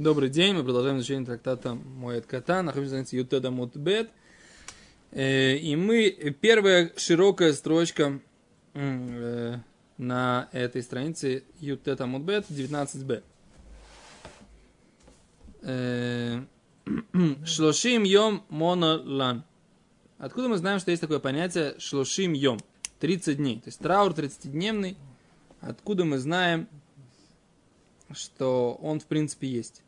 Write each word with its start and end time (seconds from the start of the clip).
Добрый 0.00 0.30
день, 0.30 0.54
мы 0.54 0.64
продолжаем 0.64 0.96
изучение 0.96 1.26
трактата 1.26 1.74
Моэт 1.74 2.24
Ката, 2.24 2.62
находимся 2.62 2.94
на 2.94 3.18
Ютеда 3.18 3.50
Мутбет. 3.50 4.10
Э, 5.10 5.56
и 5.56 5.76
мы, 5.76 6.10
первая 6.40 6.90
широкая 6.96 7.52
строчка 7.52 8.18
э, 8.72 9.56
на 9.98 10.48
этой 10.52 10.82
странице 10.82 11.44
Ютета 11.58 12.06
Мутбет 12.06 12.46
19б. 12.48 13.22
Э, 15.64 16.44
шлошим 17.44 18.04
йом 18.04 18.42
монолан. 18.48 19.44
Откуда 20.16 20.48
мы 20.48 20.56
знаем, 20.56 20.78
что 20.78 20.92
есть 20.92 21.02
такое 21.02 21.18
понятие 21.18 21.74
шлошим 21.78 22.32
йом? 22.32 22.58
30 23.00 23.36
дней. 23.36 23.56
То 23.56 23.68
есть 23.68 23.78
траур 23.80 24.12
30-дневный. 24.12 24.96
Откуда 25.60 26.06
мы 26.06 26.16
знаем, 26.16 26.68
что 28.12 28.78
он 28.80 28.98
в 29.00 29.04
принципе 29.04 29.46
есть? 29.46 29.82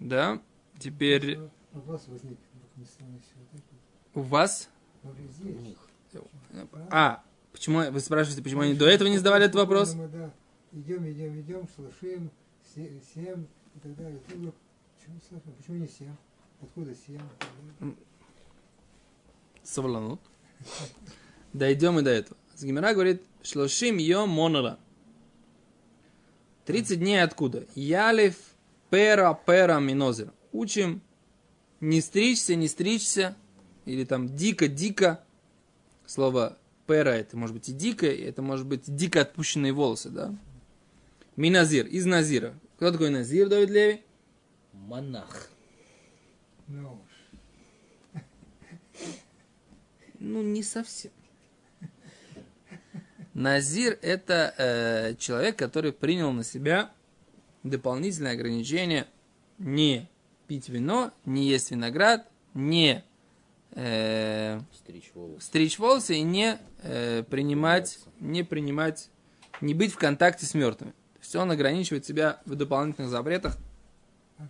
Да, 0.00 0.42
теперь... 0.78 1.38
Вопрос 1.72 2.06
возник. 2.08 2.38
У 4.14 4.20
вас? 4.20 4.68
Здесь. 5.38 5.76
А, 6.90 7.22
почему 7.52 7.90
вы 7.90 8.00
спрашиваете, 8.00 8.42
почему 8.42 8.62
они 8.62 8.74
до 8.74 8.86
этого 8.86 9.08
не 9.08 9.18
задавали 9.18 9.44
этот 9.44 9.56
вопрос? 9.56 9.94
Мы, 9.94 10.08
да, 10.08 10.32
идем, 10.72 11.08
идем, 11.10 11.40
идем, 11.40 11.68
се- 12.74 13.00
семь 13.14 13.46
и 13.74 13.78
так 13.80 13.94
далее. 13.96 14.18
Почему, 14.26 14.52
слышим? 15.28 15.40
почему 15.56 15.76
не 15.76 15.88
семь? 15.88 16.14
Откуда 16.62 16.94
семь? 16.94 17.20
Савланут. 19.62 20.20
Дойдем 21.52 21.98
и 21.98 22.02
до 22.02 22.10
этого. 22.10 22.36
Гимера 22.60 22.94
говорит, 22.94 23.22
шлошим 23.42 23.98
йом 23.98 24.30
монора. 24.30 24.78
30 26.64 26.98
дней 26.98 27.22
откуда? 27.22 27.66
Ялев 27.74 28.36
пера 28.90 29.34
пера 29.34 29.78
минозер. 29.80 30.32
Учим 30.52 31.02
не 31.80 32.00
стричься, 32.00 32.54
не 32.54 32.68
стричься, 32.68 33.36
или 33.84 34.04
там 34.04 34.34
дико-дико. 34.34 35.24
Слово 36.06 36.56
пера 36.86 37.10
это 37.10 37.36
может 37.36 37.54
быть 37.54 37.68
и 37.68 37.72
дико, 37.72 38.06
и 38.06 38.22
это 38.22 38.42
может 38.42 38.66
быть 38.66 38.82
дико 38.86 39.20
отпущенные 39.20 39.72
волосы, 39.72 40.10
да? 40.10 40.34
Миназир, 41.36 41.86
из 41.86 42.06
Назира. 42.06 42.54
Кто 42.76 42.92
такой 42.92 43.10
Назир, 43.10 43.48
Давид 43.48 43.70
Леви? 43.70 44.02
Монах. 44.72 45.50
Ну, 46.66 47.00
Ну, 50.18 50.42
не 50.42 50.62
совсем. 50.62 51.12
Назир– 53.34 53.98
это 54.02 54.54
э, 54.56 55.14
человек, 55.18 55.56
который 55.56 55.92
принял 55.92 56.32
на 56.32 56.42
себя 56.42 56.90
дополнительное 57.70 58.32
ограничение 58.32 59.06
не 59.58 60.08
пить 60.46 60.68
вино, 60.68 61.12
не 61.24 61.46
есть 61.48 61.70
виноград, 61.70 62.28
не 62.54 63.04
э, 63.72 64.60
Стричь 64.72 65.10
волосы. 65.14 65.46
стричь 65.46 65.78
волосы 65.78 66.16
и 66.16 66.22
не 66.22 66.58
э, 66.82 67.22
принимать, 67.28 67.98
не 68.20 68.42
принимать, 68.42 69.10
не 69.60 69.74
быть 69.74 69.92
в 69.92 69.98
контакте 69.98 70.46
с 70.46 70.54
мертвыми. 70.54 70.92
То 70.92 71.20
есть 71.20 71.36
он 71.36 71.50
ограничивает 71.50 72.06
себя 72.06 72.40
в 72.44 72.54
дополнительных 72.54 73.10
запретах 73.10 73.56
э, 74.38 74.44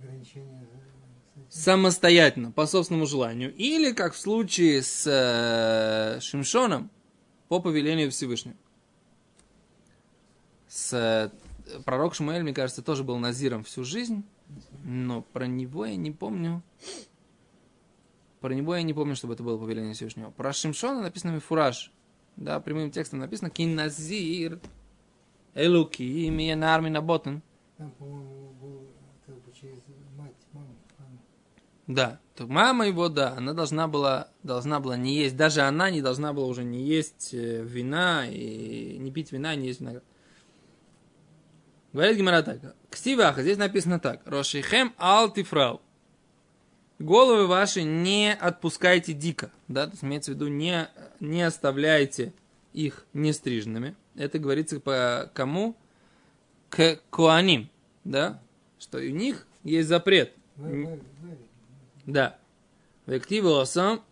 самостоятельно, 1.49 2.51
по 2.53 2.67
собственному 2.67 3.07
желанию. 3.07 3.55
Или, 3.55 3.93
как 3.93 4.15
в 4.15 4.19
случае 4.19 4.83
с 4.83 5.07
э, 5.07 6.21
Шимшоном, 6.21 6.91
по 7.49 7.61
повелению 7.61 8.11
Всевышнего. 8.11 8.57
С 10.69 10.93
э, 10.93 11.31
пророк 11.85 12.15
Шмуэль, 12.15 12.43
мне 12.43 12.55
кажется, 12.55 12.83
тоже 12.83 13.05
был 13.05 13.19
назиром 13.19 13.65
всю 13.65 13.85
жизнь, 13.85 14.25
но 14.85 15.23
про 15.23 15.47
него 15.47 15.87
я 15.87 15.97
не 15.97 16.11
помню. 16.11 16.63
Про 18.41 18.55
него 18.55 18.77
я 18.77 18.83
не 18.83 18.95
помню, 18.95 19.17
чтобы 19.17 19.35
это 19.35 19.43
было 19.43 19.59
повеление 19.59 19.95
Всевышнего. 19.95 20.31
Про 20.31 20.53
Шимшона 20.53 21.03
написано 21.03 21.33
Мифураж. 21.33 21.93
Да, 22.37 22.61
прямым 22.61 22.91
текстом 22.91 23.21
написано 23.21 23.51
Кин 23.51 23.75
Назир 23.75 24.61
Элуки 25.55 26.29
Миянар 26.29 26.83
Минаботен. 26.83 27.43
Там, 27.79 27.91
по-моему, 27.93 28.53
был 28.61 28.89
как 29.27 29.37
бы 29.37 29.53
через 29.53 29.79
мать, 30.17 30.35
маму. 30.53 30.77
маму. 30.99 31.19
Да, 31.87 32.21
то 32.35 32.47
мама 32.47 32.87
его, 32.87 33.09
да, 33.09 33.33
она 33.33 33.55
должна 33.55 33.89
была, 33.89 34.29
должна 34.43 34.81
была 34.81 34.99
не 34.99 35.15
есть, 35.15 35.37
даже 35.37 35.63
она 35.63 35.91
не 35.91 36.03
должна 36.03 36.35
была 36.35 36.47
уже 36.47 36.63
не 36.63 36.83
есть 36.85 37.33
э, 37.33 37.63
вина, 37.63 38.27
и 38.29 38.99
не 38.99 39.11
пить 39.11 39.33
вина, 39.33 39.55
не 39.57 39.69
есть 39.69 39.81
виноград. 39.81 40.05
Говорит 41.97 42.19
Гимара 42.19 42.43
так, 42.43 42.59
Ксиваха, 42.91 43.41
здесь 43.41 43.57
написано 43.57 43.99
так, 43.99 44.21
Рошихем 44.27 44.93
алтифрау. 44.99 45.81
Головы 46.99 47.47
ваши 47.47 47.85
не 47.85 48.35
отпускайте 48.35 49.15
дико, 49.15 49.51
да, 49.67 49.87
то 49.87 49.93
есть 49.93 50.05
имеется 50.05 50.33
в 50.33 50.35
виду 50.35 50.49
не, 50.49 50.91
не 51.21 51.41
оставляйте 51.41 52.35
их 52.75 53.07
нестриженными. 53.15 53.97
Это 54.15 54.39
говорится 54.39 54.79
по 54.79 55.31
кому? 55.33 55.75
К 56.69 57.01
куаним, 57.09 57.71
да, 58.05 58.43
что 58.79 58.99
у 58.99 59.09
них 59.09 59.47
есть 59.65 59.89
запрет 59.89 60.35
да. 62.05 62.37
Вективу 63.07 63.65
сам. 63.65 64.05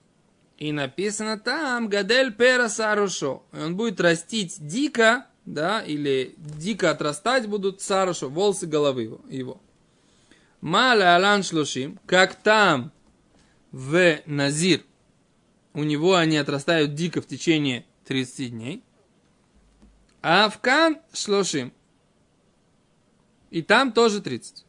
И 0.56 0.73
написано 0.73 1.39
там 1.39 1.91
Гадель 1.91 2.33
пера 2.33 2.71
сарушо. 2.71 3.43
И 3.53 3.59
он 3.59 3.77
будет 3.77 4.00
растить 4.00 4.56
дико, 4.59 5.27
да, 5.44 5.82
или 5.82 6.34
дико 6.37 6.91
отрастать 6.91 7.47
будут 7.47 7.81
сарушо, 7.81 8.28
волосы 8.28 8.66
головы 8.66 9.19
его. 9.28 9.60
Маля 10.60 11.16
алан 11.16 11.43
шлушим, 11.43 12.00
как 12.06 12.34
там 12.34 12.93
в 13.71 14.21
Назир, 14.25 14.82
у 15.75 15.82
него 15.82 16.15
они 16.15 16.37
отрастают 16.37 16.94
дико 16.94 17.21
в 17.21 17.27
течение 17.27 17.84
30 18.06 18.50
дней. 18.50 18.82
А 20.22 20.49
в 20.49 20.59
Кан 20.60 20.99
шлушим. 21.12 21.72
И 23.50 23.61
там 23.61 23.93
тоже 23.93 24.22
30. 24.22 24.65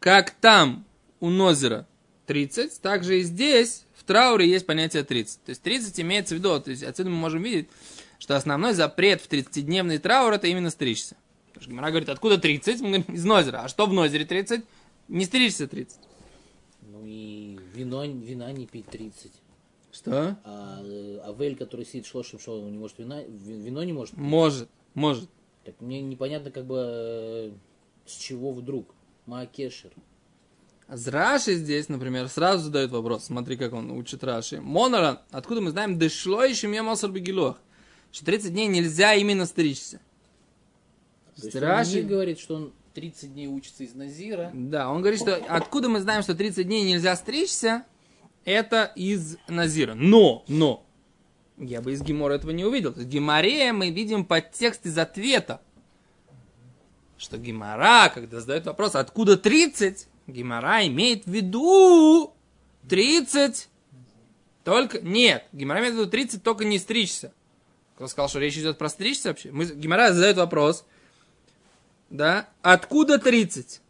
Как 0.00 0.30
там 0.30 0.86
у 1.20 1.28
Нозера 1.28 1.86
30, 2.26 2.80
также 2.80 3.20
и 3.20 3.22
здесь 3.22 3.84
в 3.94 4.04
трауре 4.04 4.48
есть 4.48 4.66
понятие 4.66 5.04
30. 5.04 5.44
То 5.44 5.50
есть 5.50 5.62
30 5.62 6.00
имеется 6.00 6.34
в 6.34 6.38
виду, 6.38 6.58
то 6.60 6.70
есть 6.70 6.82
отсюда 6.82 7.10
мы 7.10 7.16
можем 7.16 7.42
видеть, 7.42 7.68
что 8.22 8.36
основной 8.36 8.72
запрет 8.72 9.20
в 9.20 9.28
30-дневный 9.28 9.98
траур 9.98 10.32
это 10.32 10.46
именно 10.46 10.70
стричься. 10.70 11.16
Потому 11.48 11.62
что 11.62 11.70
Гимара 11.72 11.88
говорит, 11.88 12.08
откуда 12.08 12.38
30? 12.38 12.80
Мы 12.80 12.86
говорим, 12.86 13.14
из 13.16 13.24
Нозера. 13.24 13.62
А 13.64 13.68
что 13.68 13.86
в 13.86 13.92
Нозере 13.92 14.24
30? 14.24 14.64
Не 15.08 15.24
стричься 15.24 15.66
30. 15.66 15.98
Ну 16.82 17.02
и 17.04 17.58
вино, 17.74 18.04
вина 18.04 18.52
не 18.52 18.68
пить 18.68 18.86
30. 18.86 19.32
Что? 19.90 20.36
А 20.44 20.80
э, 20.84 21.18
Авель, 21.26 21.56
который 21.56 21.84
сидит 21.84 22.06
шлошим, 22.06 22.38
что 22.38 22.60
он 22.60 22.70
не 22.70 22.78
может 22.78 22.96
вина, 23.00 23.24
ви- 23.24 23.60
вино 23.60 23.82
не 23.82 23.92
может 23.92 24.14
пить? 24.14 24.20
Может, 24.20 24.68
может. 24.94 25.28
Так 25.64 25.80
мне 25.80 26.00
непонятно, 26.00 26.52
как 26.52 26.64
бы, 26.64 26.76
э, 26.78 27.52
с 28.06 28.12
чего 28.18 28.52
вдруг. 28.52 28.94
Маакешер. 29.26 29.90
А 30.86 30.96
с 30.96 31.08
Раши 31.08 31.56
здесь, 31.56 31.88
например, 31.88 32.28
сразу 32.28 32.62
задают 32.66 32.92
вопрос. 32.92 33.24
Смотри, 33.24 33.56
как 33.56 33.72
он 33.72 33.90
учит 33.90 34.22
Раши. 34.22 34.60
Монора, 34.60 35.22
откуда 35.32 35.60
мы 35.60 35.70
знаем, 35.72 35.98
дошло 35.98 36.44
еще 36.44 36.68
мне 36.68 36.82
Мосор 36.82 37.10
Бегилох, 37.10 37.58
что 38.12 38.24
30 38.26 38.52
дней 38.52 38.68
нельзя 38.68 39.14
именно 39.14 39.46
стричься. 39.46 40.00
Он 41.98 42.02
не 42.02 42.08
говорит, 42.08 42.38
что 42.38 42.54
он 42.56 42.72
30 42.94 43.32
дней 43.32 43.48
учится 43.48 43.82
из 43.82 43.94
Назира. 43.94 44.50
Да, 44.54 44.90
он 44.90 45.00
говорит, 45.00 45.20
что 45.20 45.34
откуда 45.48 45.88
мы 45.88 46.00
знаем, 46.00 46.22
что 46.22 46.34
30 46.34 46.66
дней 46.66 46.84
нельзя 46.84 47.16
стричься, 47.16 47.84
это 48.44 48.92
из 48.94 49.38
Назира. 49.48 49.94
Но, 49.94 50.44
но, 50.46 50.84
я 51.58 51.80
бы 51.80 51.92
из 51.92 52.02
Гемора 52.02 52.34
этого 52.34 52.50
не 52.50 52.64
увидел. 52.64 52.92
То 52.92 53.00
есть 53.00 53.10
В 53.10 53.12
Геморе 53.12 53.72
мы 53.72 53.90
видим 53.90 54.24
подтекст 54.24 54.84
из 54.86 54.98
ответа, 54.98 55.60
что 57.16 57.38
Гемора, 57.38 58.10
когда 58.10 58.40
задает 58.40 58.66
вопрос, 58.66 58.94
откуда 58.94 59.36
30, 59.36 60.08
Гемора 60.26 60.86
имеет 60.86 61.24
в 61.24 61.30
виду 61.30 62.34
30, 62.88 63.68
только, 64.64 65.00
нет, 65.00 65.44
Гемора 65.52 65.80
имеет 65.80 65.94
в 65.94 65.98
виду 65.98 66.10
30, 66.10 66.42
только 66.42 66.64
не 66.64 66.78
стричься. 66.78 67.32
Кто 68.02 68.08
сказал, 68.08 68.28
что 68.28 68.40
речь 68.40 68.56
идет 68.56 68.78
про 68.78 68.88
стричься 68.88 69.28
вообще? 69.28 69.52
Мы, 69.52 69.64
Гемора 69.64 70.12
задает 70.12 70.36
вопрос, 70.36 70.84
да, 72.10 72.48
откуда 72.60 73.20
30? 73.20 73.80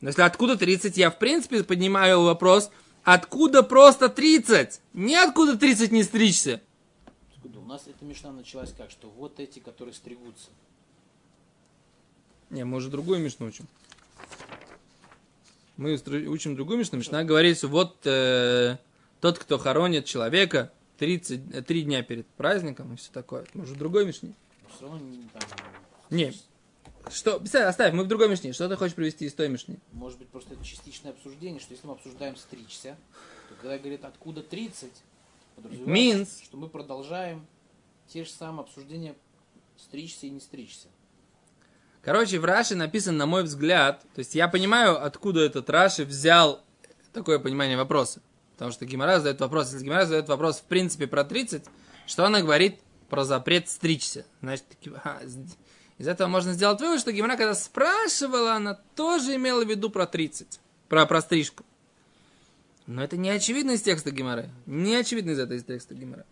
Но 0.00 0.08
если 0.08 0.22
откуда 0.22 0.58
30, 0.58 0.96
я 0.96 1.08
в 1.08 1.20
принципе 1.20 1.62
поднимаю 1.62 2.22
вопрос, 2.22 2.72
откуда 3.04 3.62
просто 3.62 4.08
30? 4.08 4.80
Не 4.94 5.14
откуда 5.14 5.56
30 5.56 5.92
не 5.92 6.02
стричься. 6.02 6.60
У 7.44 7.64
нас 7.64 7.86
эта 7.86 8.04
мешна 8.04 8.32
началась 8.32 8.74
как, 8.76 8.90
что 8.90 9.08
вот 9.08 9.38
эти, 9.38 9.60
которые 9.60 9.94
стригутся. 9.94 10.48
Не, 12.50 12.64
мы 12.64 12.78
уже 12.78 12.88
другую 12.88 13.20
мишну 13.20 13.46
учим. 13.46 13.68
Мы 15.76 15.94
учим 15.94 16.56
другую 16.56 16.80
мишну. 16.80 16.98
Мишна 16.98 17.22
говорит, 17.22 17.58
что 17.58 17.68
вот 17.68 17.98
э, 18.04 18.78
тот, 19.20 19.38
кто 19.38 19.58
хоронит 19.58 20.06
человека 20.06 20.72
30, 21.02 21.52
э, 21.52 21.62
три 21.62 21.82
дня 21.82 22.04
перед 22.04 22.28
праздником 22.28 22.94
и 22.94 22.96
все 22.96 23.10
такое. 23.10 23.44
Мы 23.54 23.64
уже 23.64 23.74
в 23.74 23.76
другой 23.76 24.04
равно 24.80 25.00
не, 26.10 26.32
Что, 27.10 27.40
представь, 27.40 27.66
оставь, 27.66 27.92
мы 27.92 28.04
в 28.04 28.06
другой 28.06 28.28
мишне. 28.28 28.52
Что 28.52 28.68
ты 28.68 28.76
хочешь 28.76 28.94
привести 28.94 29.24
из 29.24 29.34
той 29.34 29.48
мишни? 29.48 29.80
Может 29.90 30.20
быть, 30.20 30.28
просто 30.28 30.54
это 30.54 30.64
частичное 30.64 31.10
обсуждение, 31.10 31.58
что 31.58 31.72
если 31.74 31.88
мы 31.88 31.94
обсуждаем 31.94 32.36
стричься, 32.36 32.96
то 33.48 33.56
когда 33.60 33.78
говорит 33.78 34.04
откуда 34.04 34.44
30, 34.44 34.92
подразумевается, 35.56 35.92
Means. 35.92 36.44
что 36.44 36.56
мы 36.56 36.68
продолжаем 36.68 37.48
те 38.06 38.22
же 38.22 38.30
самые 38.30 38.62
обсуждения 38.62 39.16
стричься 39.76 40.26
и 40.26 40.30
не 40.30 40.38
стричься. 40.38 40.86
Короче, 42.02 42.38
в 42.38 42.44
Раши 42.44 42.76
написано, 42.76 43.18
на 43.18 43.26
мой 43.26 43.42
взгляд, 43.42 44.02
то 44.14 44.20
есть 44.20 44.36
я 44.36 44.46
понимаю, 44.46 45.04
откуда 45.04 45.40
этот 45.40 45.68
Раши 45.68 46.04
взял 46.04 46.62
такое 47.12 47.40
понимание 47.40 47.76
вопроса. 47.76 48.22
Потому 48.62 48.74
что 48.74 48.86
Гимара 48.86 49.16
задает 49.16 49.40
вопрос, 49.40 49.72
если 49.72 49.84
Гимара 49.84 50.04
задает 50.04 50.28
вопрос 50.28 50.58
в 50.60 50.62
принципе 50.62 51.08
про 51.08 51.24
30, 51.24 51.64
что 52.06 52.24
она 52.24 52.42
говорит 52.42 52.78
про 53.08 53.24
запрет 53.24 53.68
стричься. 53.68 54.24
Значит, 54.40 54.64
из 55.98 56.06
этого 56.06 56.28
можно 56.28 56.52
сделать 56.52 56.80
вывод, 56.80 57.00
что 57.00 57.10
Гимара, 57.10 57.36
когда 57.36 57.56
спрашивала, 57.56 58.54
она 58.54 58.74
тоже 58.94 59.34
имела 59.34 59.64
в 59.64 59.68
виду 59.68 59.90
про 59.90 60.06
30, 60.06 60.60
про, 60.88 61.06
про 61.06 61.20
стрижку. 61.22 61.64
Но 62.86 63.02
это 63.02 63.16
не 63.16 63.30
очевидно 63.30 63.72
из 63.72 63.82
текста 63.82 64.12
Гимары. 64.12 64.48
Не 64.66 64.94
очевидно 64.94 65.32
из 65.32 65.40
этого 65.40 65.58
из 65.58 65.64
текста 65.64 65.96
Гимары. 65.96 66.24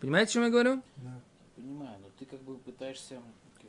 Понимаете, 0.00 0.30
о 0.30 0.32
чем 0.32 0.44
я 0.44 0.48
говорю? 0.48 0.82
Да. 0.96 1.20
Понимаю, 1.54 1.98
но 2.00 2.08
ты 2.18 2.24
как 2.24 2.40
бы 2.44 2.56
пытаешься 2.56 3.20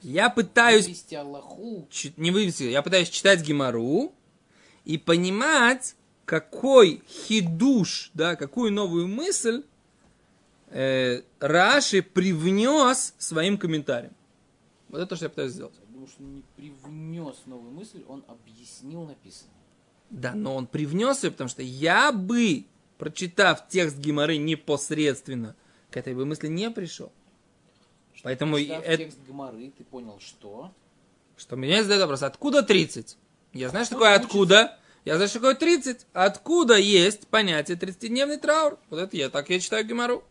Я 0.01 0.29
пытаюсь 0.29 0.85
вывести 0.85 1.15
Аллаху. 1.15 1.85
чит- 1.91 2.17
не 2.17 2.31
вывести, 2.31 2.63
я 2.63 2.81
пытаюсь 2.81 3.09
читать 3.09 3.41
Гимару 3.41 4.13
и 4.85 4.97
понимать, 4.97 5.97
какой 6.25 7.01
хидуш, 7.07 8.11
да, 8.13 8.35
какую 8.35 8.71
новую 8.71 9.07
мысль 9.07 9.63
э, 10.69 11.21
Раши 11.39 12.01
привнес 12.01 13.13
своим 13.17 13.57
комментарием. 13.57 14.13
Вот 14.89 14.99
это, 15.01 15.15
что 15.15 15.25
я 15.25 15.29
пытаюсь 15.29 15.53
сделать. 15.53 15.73
Я 15.79 15.93
думаю, 15.93 16.07
что 16.07 16.23
он 16.23 16.35
не 16.35 16.43
привнес 16.55 17.35
новую 17.45 17.71
мысль, 17.71 18.03
он 18.07 18.23
объяснил 18.27 19.03
написанное. 19.05 19.51
Да, 20.09 20.33
но 20.33 20.55
он 20.55 20.67
привнес 20.67 21.23
ее, 21.23 21.31
потому 21.31 21.49
что 21.49 21.63
я 21.63 22.11
бы, 22.11 22.65
прочитав 22.97 23.67
текст 23.67 23.97
Гимары 23.97 24.37
непосредственно, 24.37 25.55
к 25.89 25.97
этой 25.97 26.13
бы 26.13 26.25
мысли 26.25 26.47
не 26.47 26.69
пришел. 26.69 27.11
Что 28.13 28.23
Поэтому 28.25 28.55
прочитав 28.55 28.83
это- 28.83 28.97
текст 28.97 29.19
Гмары, 29.27 29.71
ты 29.77 29.83
понял, 29.83 30.19
что? 30.19 30.71
Что 31.35 31.55
меня 31.55 31.81
задает 31.81 32.01
вопрос, 32.03 32.21
откуда 32.21 32.61
30? 32.61 33.17
Я 33.53 33.69
знаю, 33.69 33.85
что 33.85 33.95
такое 33.95 34.13
откуда. 34.15 34.77
Я 35.05 35.15
знаю, 35.15 35.27
что 35.29 35.39
такое 35.39 35.55
30. 35.55 36.07
Откуда 36.13 36.75
есть 36.75 37.27
понятие 37.27 37.77
30-дневный 37.77 38.37
траур? 38.37 38.79
Вот 38.89 38.99
это 38.99 39.17
я, 39.17 39.29
так 39.29 39.49
я 39.49 39.59
читаю 39.59 39.85
Гимару. 39.85 40.23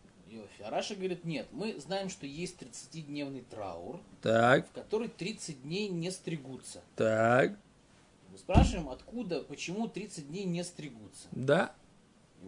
А 0.65 0.69
Раша 0.69 0.95
говорит, 0.95 1.25
нет, 1.25 1.45
мы 1.51 1.77
знаем, 1.77 2.09
что 2.09 2.25
есть 2.25 2.55
30-дневный 2.61 3.43
траур, 3.49 3.99
Так, 4.21 4.65
в 4.69 4.71
который 4.71 5.09
30 5.09 5.61
дней 5.63 5.89
не 5.89 6.09
стригутся. 6.09 6.81
так, 6.95 7.51
Мы 8.31 8.37
спрашиваем, 8.37 8.87
откуда, 8.87 9.41
почему 9.41 9.89
30 9.89 10.29
дней 10.29 10.45
не 10.45 10.63
стригутся. 10.63 11.27
да. 11.31 11.75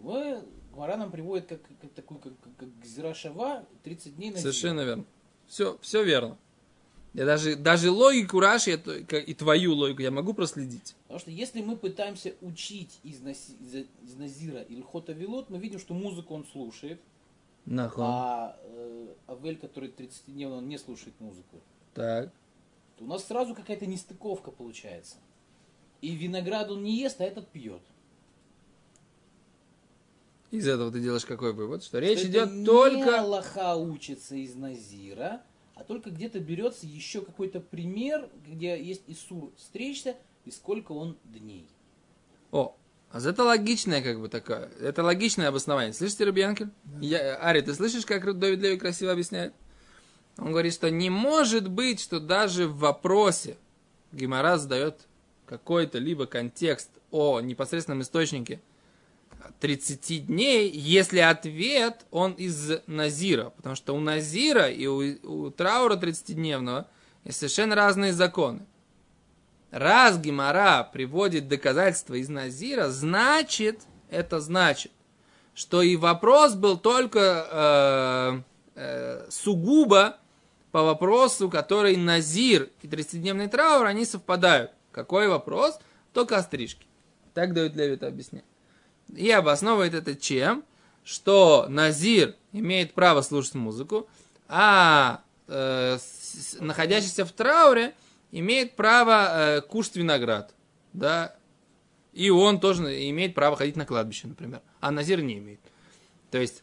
Мы, 0.02 0.42
Гмара 0.72 0.96
нам 0.96 1.10
приводит 1.10 1.46
как, 1.46 1.60
как 1.80 1.90
такую, 1.92 2.20
как, 2.20 2.32
как, 2.40 2.56
как 2.56 2.78
Гзирашава, 2.80 3.64
30 3.82 4.16
дней 4.16 4.30
на 4.30 4.38
Совершенно 4.38 4.80
верно. 4.80 5.04
Все, 5.46 5.78
все 5.82 6.02
верно. 6.02 6.38
Я 7.16 7.24
даже, 7.24 7.56
даже 7.56 7.90
логику 7.90 8.40
Раши 8.40 8.72
и 8.72 9.34
твою 9.34 9.74
логику 9.74 10.02
я 10.02 10.10
могу 10.10 10.34
проследить. 10.34 10.94
Потому 11.04 11.20
что 11.20 11.30
если 11.30 11.62
мы 11.62 11.74
пытаемся 11.78 12.34
учить 12.42 13.00
из, 13.02 13.22
Наси- 13.22 13.56
из, 13.58 13.86
из 14.06 14.16
Назира 14.16 14.60
или 14.60 14.82
Хота 14.82 15.12
Вилот, 15.12 15.48
мы 15.48 15.56
видим, 15.56 15.78
что 15.78 15.94
музыку 15.94 16.34
он 16.34 16.44
слушает, 16.44 17.00
Нахуй. 17.64 18.04
а 18.06 18.60
э, 18.64 19.14
Авель, 19.28 19.56
который 19.56 19.88
30-дневный, 19.88 20.58
он 20.58 20.68
не 20.68 20.76
слушает 20.76 21.14
музыку. 21.18 21.62
Так. 21.94 22.30
То 22.98 23.04
у 23.04 23.06
нас 23.06 23.24
сразу 23.24 23.54
какая-то 23.54 23.86
нестыковка 23.86 24.50
получается. 24.50 25.16
И 26.02 26.14
виноград 26.14 26.70
он 26.70 26.82
не 26.82 26.98
ест, 26.98 27.18
а 27.22 27.24
этот 27.24 27.48
пьет. 27.48 27.80
Из 30.50 30.68
этого 30.68 30.92
ты 30.92 31.00
делаешь 31.00 31.24
какой 31.24 31.54
вывод? 31.54 31.82
Что 31.82 31.98
речь 31.98 32.18
Что 32.18 32.28
идет 32.28 32.66
только... 32.66 33.20
Аллаха 33.20 33.74
учится 33.74 34.34
из 34.34 34.54
Назира, 34.54 35.40
а 35.76 35.84
только 35.84 36.10
где-то 36.10 36.40
берется 36.40 36.86
еще 36.86 37.20
какой-то 37.20 37.60
пример, 37.60 38.28
где 38.48 38.82
есть 38.82 39.02
Исур 39.06 39.52
стричься, 39.58 40.16
и 40.46 40.50
сколько 40.50 40.92
он 40.92 41.18
дней. 41.24 41.68
О, 42.50 42.74
а 43.10 43.18
это 43.20 43.44
логичное 43.44 44.02
как 44.02 44.18
бы 44.18 44.28
такое. 44.28 44.70
Это 44.80 45.02
логичное 45.02 45.48
обоснование. 45.48 45.92
Слышите, 45.92 46.24
Рубьянкель? 46.24 46.70
Я, 47.00 47.36
Ари, 47.36 47.60
ты 47.60 47.74
слышишь, 47.74 48.06
как 48.06 48.38
Давид 48.38 48.60
Леви 48.60 48.78
красиво 48.78 49.12
объясняет? 49.12 49.52
Он 50.38 50.50
говорит, 50.50 50.72
что 50.72 50.90
не 50.90 51.10
может 51.10 51.68
быть, 51.68 52.00
что 52.00 52.20
даже 52.20 52.66
в 52.66 52.78
вопросе 52.78 53.56
Гимара 54.12 54.56
задает 54.56 55.06
какой-то 55.46 55.98
либо 55.98 56.26
контекст 56.26 56.90
о 57.10 57.40
непосредственном 57.40 58.00
источнике 58.00 58.60
30 59.60 60.26
дней, 60.26 60.70
если 60.70 61.18
ответ 61.20 62.04
он 62.10 62.32
из 62.32 62.80
Назира. 62.86 63.50
Потому 63.50 63.76
что 63.76 63.94
у 63.94 64.00
Назира 64.00 64.68
и 64.68 64.86
у, 64.86 65.46
у 65.46 65.50
траура 65.50 65.96
30-дневного 65.96 66.86
есть 67.24 67.38
совершенно 67.38 67.74
разные 67.74 68.12
законы. 68.12 68.66
Раз 69.70 70.18
Гимара 70.18 70.84
приводит 70.84 71.48
доказательства 71.48 72.14
из 72.14 72.28
Назира, 72.28 72.88
значит, 72.88 73.80
это 74.10 74.40
значит, 74.40 74.92
что 75.54 75.82
и 75.82 75.96
вопрос 75.96 76.54
был 76.54 76.78
только 76.78 78.42
э, 78.76 78.80
э, 78.80 79.26
сугубо 79.30 80.18
по 80.70 80.82
вопросу, 80.82 81.50
который 81.50 81.96
Назир 81.96 82.70
и 82.82 82.86
30-дневный 82.86 83.48
траур, 83.48 83.86
они 83.86 84.04
совпадают. 84.04 84.70
Какой 84.92 85.28
вопрос? 85.28 85.78
Только 86.12 86.36
о 86.36 86.42
стрижке. 86.42 86.86
Так 87.34 87.52
дает 87.52 87.76
Левит 87.76 88.02
объяснять. 88.02 88.44
И 89.14 89.30
обосновывает 89.30 89.94
это 89.94 90.14
чем? 90.14 90.64
Что 91.04 91.66
Назир 91.68 92.34
имеет 92.52 92.94
право 92.94 93.22
слушать 93.22 93.54
музыку, 93.54 94.08
а 94.48 95.22
э, 95.46 95.98
находящийся 96.60 97.24
в 97.24 97.32
трауре 97.32 97.94
имеет 98.32 98.74
право 98.76 99.28
э, 99.30 99.60
кушать 99.60 99.96
виноград. 99.96 100.54
Да? 100.92 101.34
И 102.12 102.30
он 102.30 102.60
тоже 102.60 102.82
имеет 103.10 103.34
право 103.34 103.56
ходить 103.56 103.76
на 103.76 103.86
кладбище, 103.86 104.26
например. 104.26 104.62
А 104.80 104.90
Назир 104.90 105.20
не 105.20 105.38
имеет. 105.38 105.60
То 106.30 106.38
есть, 106.38 106.62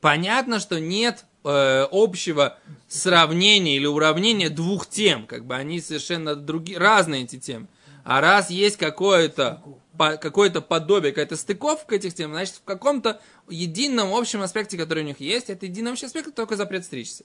понятно, 0.00 0.60
что 0.60 0.78
нет 0.78 1.24
э, 1.44 1.86
общего 1.90 2.58
сравнения 2.88 3.76
или 3.76 3.86
уравнения 3.86 4.48
двух 4.48 4.88
тем. 4.88 5.26
Как 5.26 5.44
бы 5.44 5.56
они 5.56 5.80
совершенно 5.80 6.34
другие, 6.36 6.78
разные 6.78 7.24
эти 7.24 7.38
темы. 7.38 7.66
А 8.04 8.20
раз 8.20 8.50
есть 8.50 8.76
какое-то 8.76 9.62
по- 9.96 10.16
какое-то 10.16 10.62
подобие, 10.62 11.12
какая-то 11.12 11.36
стыковка 11.36 11.96
этих 11.96 12.14
тем, 12.14 12.32
значит, 12.32 12.56
в 12.56 12.64
каком-то 12.64 13.20
едином 13.48 14.14
общем 14.14 14.40
аспекте, 14.42 14.78
который 14.78 15.02
у 15.02 15.06
них 15.06 15.20
есть, 15.20 15.50
это 15.50 15.66
единый 15.66 15.92
общий 15.92 16.06
аспект, 16.06 16.34
только 16.34 16.56
запрет 16.56 16.84
стричься. 16.84 17.24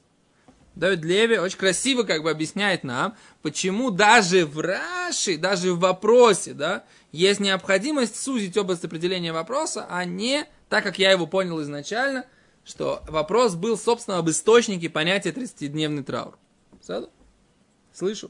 Давид 0.76 1.06
Леви 1.06 1.38
очень 1.38 1.58
красиво 1.58 2.04
как 2.04 2.22
бы 2.22 2.30
объясняет 2.30 2.84
нам, 2.84 3.16
почему 3.42 3.92
даже 3.92 4.46
в 4.46 4.60
Раши, 4.60 5.38
даже 5.38 5.74
в 5.74 5.80
вопросе, 5.80 6.54
да, 6.54 6.84
есть 7.14 7.40
необходимость 7.40 8.22
сузить 8.22 8.58
область 8.58 8.84
определения 8.84 9.32
вопроса, 9.32 9.88
а 9.90 10.04
не 10.04 10.46
так, 10.68 10.84
как 10.84 11.00
я 11.00 11.12
его 11.12 11.28
понял 11.28 11.62
изначально, 11.62 12.26
что 12.66 13.02
вопрос 13.08 13.56
был, 13.56 13.78
собственно, 13.78 14.18
об 14.18 14.30
источнике 14.30 14.90
понятия 14.90 15.32
30-дневный 15.32 16.04
траур. 16.04 16.38
Слышу. 17.94 18.30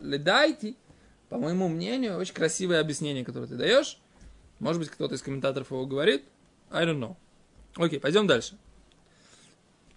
Ледайте. 0.00 0.74
По 1.30 1.38
моему 1.38 1.68
мнению, 1.68 2.18
очень 2.18 2.34
красивое 2.34 2.80
объяснение, 2.80 3.24
которое 3.24 3.46
ты 3.46 3.54
даешь. 3.54 3.98
Может 4.58 4.80
быть, 4.82 4.90
кто-то 4.90 5.14
из 5.14 5.22
комментаторов 5.22 5.70
его 5.70 5.86
говорит. 5.86 6.24
I 6.70 6.84
don't 6.84 6.98
know. 6.98 7.16
Окей, 7.76 7.98
пойдем 7.98 8.26
дальше. 8.26 8.58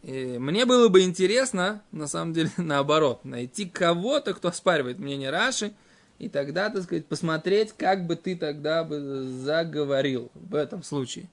И 0.04 0.38
мне 0.38 0.66
было 0.66 0.90
бы 0.90 1.02
интересно, 1.02 1.82
на 1.92 2.08
самом 2.08 2.34
деле, 2.34 2.52
наоборот, 2.58 3.25
найти 3.25 3.66
кого-то, 3.66 4.34
кто 4.34 4.50
оспаривает 4.50 5.00
мнение 5.00 5.32
Раши, 5.32 5.74
и 6.20 6.30
тогда, 6.30 6.70
так 6.70 6.84
сказать, 6.84 7.08
посмотреть, 7.08 7.74
как 7.74 8.06
бы 8.06 8.16
ты 8.16 8.36
тогда 8.36 8.84
бы 8.84 9.24
заговорил 9.28 10.30
в 10.36 10.56
этом 10.56 10.84
случае. 10.84 11.30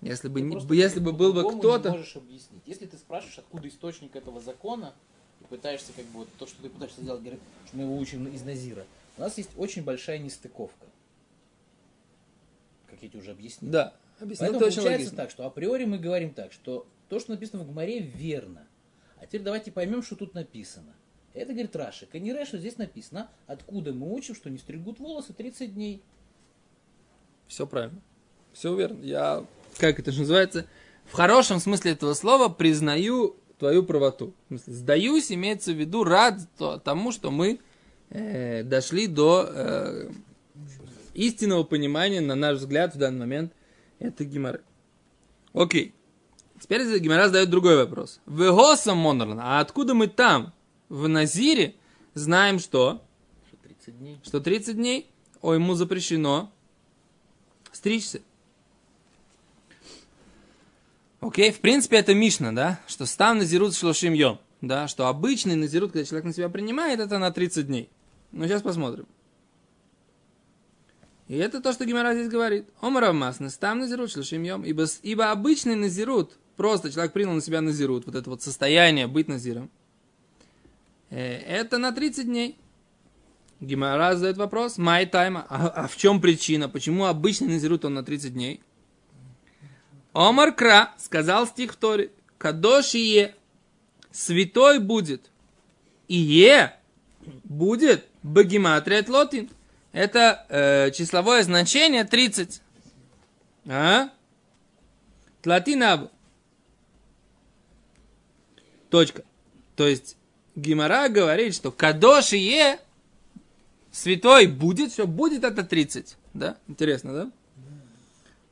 Если 0.00 0.26
бы, 0.26 0.40
Ты 0.40 0.46
не- 0.46 0.76
если 0.76 0.98
бы 0.98 1.12
был 1.12 1.32
бы 1.32 1.48
кто-то... 1.48 1.90
не 1.90 1.96
можешь 1.96 2.16
объяснить. 2.16 2.62
Если 2.66 2.86
ты 2.86 2.96
спрашиваешь, 2.96 3.38
откуда 3.38 3.68
источник 3.68 4.16
этого 4.16 4.40
закона, 4.40 4.94
и 5.40 5.44
пытаешься 5.44 5.92
как 5.94 6.04
бы 6.06 6.20
вот 6.20 6.28
то, 6.38 6.46
что 6.48 6.60
ты 6.60 6.68
пытаешься 6.68 7.02
сделать, 7.02 7.20
говорит, 7.20 7.40
что 7.68 7.76
мы 7.76 7.84
его 7.84 7.96
учим 7.96 8.26
из 8.26 8.42
Назира. 8.42 8.84
У 9.18 9.20
нас 9.20 9.36
есть 9.38 9.50
очень 9.56 9.82
большая 9.84 10.18
нестыковка. 10.18 10.86
Как 12.88 13.02
я 13.02 13.08
тебе 13.08 13.20
уже 13.20 13.30
объяснил. 13.32 13.70
Да, 13.70 13.94
объяснил 14.20 14.50
Поэтому 14.50 14.66
очень 14.66 14.76
получается 14.76 15.06
логично. 15.10 15.16
так, 15.16 15.30
что 15.30 15.46
априори 15.46 15.84
мы 15.84 15.98
говорим 15.98 16.32
так, 16.32 16.52
что 16.52 16.86
то, 17.08 17.18
что 17.20 17.32
написано 17.32 17.62
в 17.62 17.70
Гмаре, 17.70 18.00
верно. 18.00 18.66
А 19.18 19.26
теперь 19.26 19.42
давайте 19.42 19.70
поймем, 19.70 20.02
что 20.02 20.16
тут 20.16 20.34
написано. 20.34 20.94
Это, 21.34 21.52
говорит 21.52 21.74
Раши. 21.76 22.06
Канире, 22.06 22.44
что 22.44 22.58
здесь 22.58 22.76
написано, 22.76 23.30
откуда 23.46 23.92
мы 23.92 24.12
учим, 24.12 24.34
что 24.34 24.50
не 24.50 24.58
стригут 24.58 24.98
волосы 24.98 25.32
30 25.32 25.74
дней. 25.74 26.02
Все 27.46 27.66
правильно. 27.66 28.00
Все 28.52 28.74
верно. 28.76 29.02
Я, 29.02 29.46
как 29.78 29.98
это 29.98 30.12
же 30.12 30.20
называется, 30.20 30.66
в 31.06 31.12
хорошем 31.12 31.58
смысле 31.58 31.92
этого 31.92 32.14
слова 32.14 32.48
признаю 32.48 33.36
твою 33.58 33.82
правоту. 33.82 34.34
Сдаюсь, 34.50 35.32
имеется 35.32 35.72
в 35.72 35.76
виду, 35.76 36.04
рад 36.04 36.40
то- 36.58 36.78
тому, 36.78 37.12
что 37.12 37.30
мы 37.30 37.60
э, 38.12 38.62
дошли 38.62 39.06
до 39.06 39.48
э, 39.48 40.10
истинного 41.14 41.64
понимания, 41.64 42.20
на 42.20 42.34
наш 42.34 42.58
взгляд, 42.58 42.94
в 42.94 42.98
данный 42.98 43.20
момент, 43.20 43.52
этой 43.98 44.26
геморры. 44.26 44.62
Окей. 45.52 45.94
Теперь 46.60 46.98
Гимара 46.98 47.26
задает 47.26 47.50
другой 47.50 47.76
вопрос. 47.76 48.20
Вегоса 48.26 48.94
Моноран, 48.94 49.40
а 49.40 49.60
откуда 49.60 49.94
мы 49.94 50.06
там, 50.06 50.52
в 50.88 51.08
Назире, 51.08 51.74
знаем 52.14 52.60
что? 52.60 53.02
Что 53.48 53.56
30 53.56 53.98
дней. 53.98 54.18
Что 54.22 54.40
30 54.40 54.76
дней, 54.76 55.10
о, 55.40 55.54
ему 55.54 55.74
запрещено 55.74 56.52
стричься. 57.72 58.20
Окей, 61.20 61.50
в 61.52 61.60
принципе, 61.60 61.96
это 61.96 62.14
Мишна, 62.14 62.52
да, 62.52 62.80
что 62.86 63.06
став 63.06 63.36
назирут 63.36 63.74
шлошим 63.74 64.12
йом, 64.12 64.40
да, 64.60 64.86
что 64.88 65.08
обычный 65.08 65.56
назирут, 65.56 65.92
когда 65.92 66.04
человек 66.04 66.26
на 66.26 66.32
себя 66.32 66.48
принимает, 66.48 67.00
это 67.00 67.18
на 67.18 67.30
30 67.32 67.66
дней. 67.66 67.88
Ну, 68.32 68.46
сейчас 68.46 68.62
посмотрим. 68.62 69.06
И 71.28 71.36
это 71.36 71.60
то, 71.60 71.72
что 71.72 71.84
Гимара 71.84 72.14
здесь 72.14 72.28
говорит. 72.28 72.68
Омар 72.80 73.12
масны, 73.12 73.50
став 73.50 73.76
назирут 73.76 74.10
шлошим 74.10 74.42
йом, 74.42 74.64
ибо, 74.64 74.86
ибо 75.02 75.30
обычный 75.30 75.76
назирут, 75.76 76.38
просто 76.56 76.90
человек 76.90 77.12
принял 77.12 77.32
на 77.32 77.40
себя 77.40 77.60
назирут, 77.60 78.06
вот 78.06 78.14
это 78.14 78.28
вот 78.28 78.42
состояние 78.42 79.06
быть 79.06 79.28
назиром, 79.28 79.70
э, 81.10 81.36
это 81.38 81.78
на 81.78 81.92
30 81.92 82.26
дней. 82.26 82.58
Гимара 83.60 84.14
задает 84.16 84.36
вопрос, 84.38 84.76
май 84.76 85.06
тайма, 85.06 85.46
а, 85.48 85.68
а 85.68 85.88
в 85.88 85.96
чем 85.96 86.20
причина, 86.20 86.68
почему 86.68 87.06
обычный 87.06 87.48
назирут 87.48 87.84
он 87.84 87.94
на 87.94 88.02
30 88.02 88.34
дней? 88.34 88.60
Омар 90.12 90.52
Кра 90.52 90.92
сказал 90.98 91.46
стих 91.46 91.72
в 91.72 91.76
Торе, 91.76 92.10
Кадош 92.38 92.94
Ие, 92.94 93.36
святой 94.10 94.80
будет, 94.80 95.30
Ие 96.08 96.76
будет 97.44 98.06
Багиматрия 98.22 99.04
Лотин. 99.06 99.50
Это 99.92 100.46
э, 100.48 100.90
числовое 100.92 101.42
значение 101.42 102.04
30. 102.04 102.62
А? 103.66 104.10
Тлатинаб. 105.42 106.10
Точка. 108.90 109.24
То 109.76 109.86
есть 109.86 110.16
Гимара 110.54 111.08
говорит, 111.08 111.54
что 111.54 111.70
Кадош 111.70 112.32
Ие, 112.32 112.78
святой 113.90 114.46
будет, 114.46 114.92
все 114.92 115.06
будет 115.06 115.44
это 115.44 115.62
30. 115.62 116.16
Да? 116.34 116.56
Интересно, 116.68 117.12
да? 117.12 117.32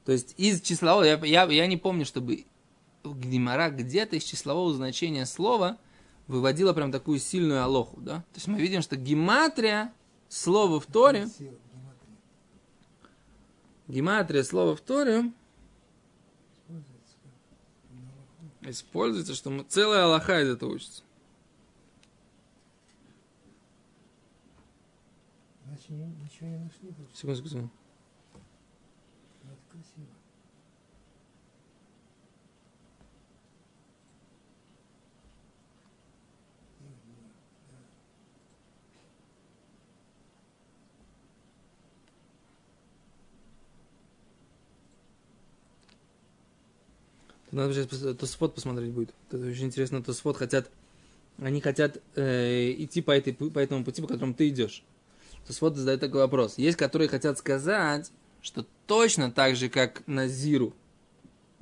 То 0.04 0.12
есть 0.12 0.34
из 0.38 0.60
числового, 0.60 1.04
я, 1.04 1.20
я, 1.24 1.44
я 1.44 1.66
не 1.66 1.76
помню, 1.76 2.04
чтобы 2.04 2.46
Гимара 3.04 3.70
где-то 3.70 4.16
из 4.16 4.24
числового 4.24 4.74
значения 4.74 5.26
слова 5.26 5.78
выводила 6.30 6.72
прям 6.72 6.92
такую 6.92 7.18
сильную 7.18 7.62
алоху, 7.62 8.00
да? 8.00 8.18
То 8.32 8.36
есть 8.36 8.46
мы 8.46 8.60
видим, 8.60 8.82
что 8.82 8.96
гематрия 8.96 9.92
слова 10.28 10.78
в 10.78 10.86
Торе, 10.86 11.28
гематрия. 13.88 14.44
слова 14.44 14.76
в 14.76 14.80
Торе 14.80 15.32
Используется 18.62 19.34
что 19.34 19.50
мы, 19.50 19.64
целая 19.64 20.04
алоха 20.04 20.40
из 20.40 20.48
этого 20.50 20.74
учится. 20.74 21.02
Значит, 25.64 25.90
ни- 25.90 26.14
ничего 26.22 26.46
не 26.48 26.58
нашли. 26.58 26.94
Секунду, 27.14 27.36
секунду. 27.48 27.70
Ну, 29.42 29.50
Это 29.50 29.62
красиво. 29.70 30.06
Надо 47.60 47.74
сейчас 47.74 48.16
Тосфот 48.16 48.54
посмотреть 48.54 48.90
будет. 48.90 49.10
Это 49.30 49.46
очень 49.46 49.66
интересно. 49.66 50.02
Тосфот 50.02 50.38
хотят, 50.38 50.70
они 51.38 51.60
хотят 51.60 51.98
э, 52.16 52.72
идти 52.78 53.02
по, 53.02 53.10
этой, 53.10 53.34
по 53.34 53.58
этому 53.58 53.84
пути, 53.84 54.00
по 54.00 54.08
которому 54.08 54.32
ты 54.32 54.48
идешь. 54.48 54.82
Тосфот 55.46 55.76
задает 55.76 56.00
такой 56.00 56.20
вопрос. 56.20 56.56
Есть, 56.56 56.78
которые 56.78 57.08
хотят 57.08 57.36
сказать, 57.36 58.10
что 58.40 58.64
точно 58.86 59.30
так 59.30 59.56
же, 59.56 59.68
как 59.68 60.02
Назиру 60.06 60.72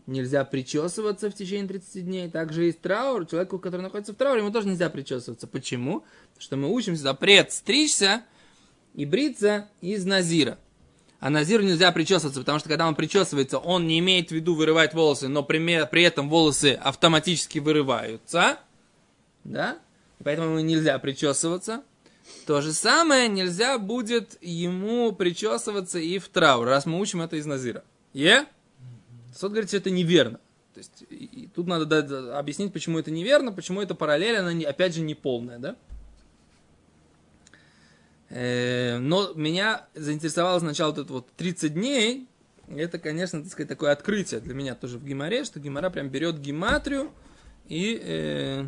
нельзя 0.06 0.44
причесываться 0.44 1.30
в 1.30 1.34
течение 1.34 1.66
30 1.66 2.04
дней, 2.04 2.30
так 2.30 2.52
же 2.52 2.68
и 2.68 2.72
траур. 2.72 3.26
Человеку, 3.26 3.58
который 3.58 3.82
находится 3.82 4.12
в 4.12 4.16
трауре, 4.16 4.40
ему 4.40 4.52
тоже 4.52 4.68
нельзя 4.68 4.90
причесываться. 4.90 5.48
Почему? 5.48 6.04
Потому 6.34 6.42
что 6.42 6.56
мы 6.56 6.72
учимся 6.72 7.02
запрет 7.02 7.50
стричься 7.50 8.22
и 8.94 9.04
бриться 9.04 9.68
из 9.80 10.04
Назира. 10.04 10.58
А 11.20 11.30
Назиру 11.30 11.64
нельзя 11.64 11.90
причесываться, 11.90 12.40
потому 12.40 12.60
что 12.60 12.68
когда 12.68 12.86
он 12.86 12.94
причесывается, 12.94 13.58
он 13.58 13.86
не 13.88 13.98
имеет 13.98 14.28
в 14.28 14.32
виду 14.32 14.54
вырывать 14.54 14.94
волосы, 14.94 15.26
но 15.26 15.42
при, 15.42 15.84
при 15.86 16.02
этом 16.04 16.28
волосы 16.28 16.78
автоматически 16.80 17.58
вырываются. 17.58 18.58
Да? 19.42 19.78
Поэтому 20.22 20.48
ему 20.50 20.60
нельзя 20.60 20.96
причесываться. 20.98 21.82
То 22.46 22.60
же 22.60 22.72
самое 22.72 23.26
нельзя 23.28 23.78
будет 23.78 24.36
ему 24.42 25.12
причесываться 25.12 25.98
и 25.98 26.18
в 26.18 26.28
траур, 26.28 26.66
раз 26.66 26.86
мы 26.86 27.00
учим 27.00 27.22
это 27.22 27.36
из 27.36 27.46
Назира. 27.46 27.82
Е? 28.12 28.46
Суд 29.34 29.50
говорит, 29.50 29.70
что 29.70 29.78
это 29.78 29.90
неверно. 29.90 30.38
То 30.74 30.78
есть, 30.80 31.04
и, 31.10 31.24
и 31.24 31.46
тут 31.48 31.66
надо 31.66 31.84
дать- 31.86 32.10
объяснить, 32.36 32.72
почему 32.72 32.98
это 32.98 33.10
неверно, 33.10 33.50
почему 33.50 33.80
это 33.82 33.94
параллель, 33.94 34.36
она, 34.36 34.52
не- 34.52 34.64
опять 34.64 34.94
же, 34.94 35.00
не 35.00 35.14
полная, 35.14 35.58
да? 35.58 35.76
Э, 38.30 38.98
но 38.98 39.32
меня 39.34 39.86
заинтересовало 39.94 40.58
сначала 40.58 40.92
вот 40.92 41.10
вот 41.10 41.32
30 41.36 41.74
дней. 41.74 42.26
Это, 42.68 42.98
конечно, 42.98 43.42
так 43.42 43.50
сказать, 43.50 43.68
такое 43.68 43.92
открытие 43.92 44.40
для 44.40 44.54
меня 44.54 44.74
тоже 44.74 44.98
в 44.98 45.04
Гимаре, 45.04 45.44
что 45.44 45.58
Гимара 45.58 45.88
прям 45.88 46.10
берет 46.10 46.38
гематрию 46.38 47.10
и 47.68 47.98
э, 48.02 48.66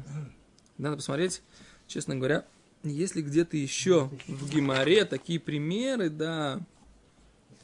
надо 0.79 0.97
посмотреть, 0.97 1.43
честно 1.87 2.17
говоря, 2.17 2.47
есть 2.83 3.15
ли 3.15 3.23
где-то 3.23 3.59
еще 3.59 4.11
в 4.27 4.51
Гимаре 4.51 5.05
такие 5.05 5.39
примеры, 5.39 6.09
да. 6.09 6.61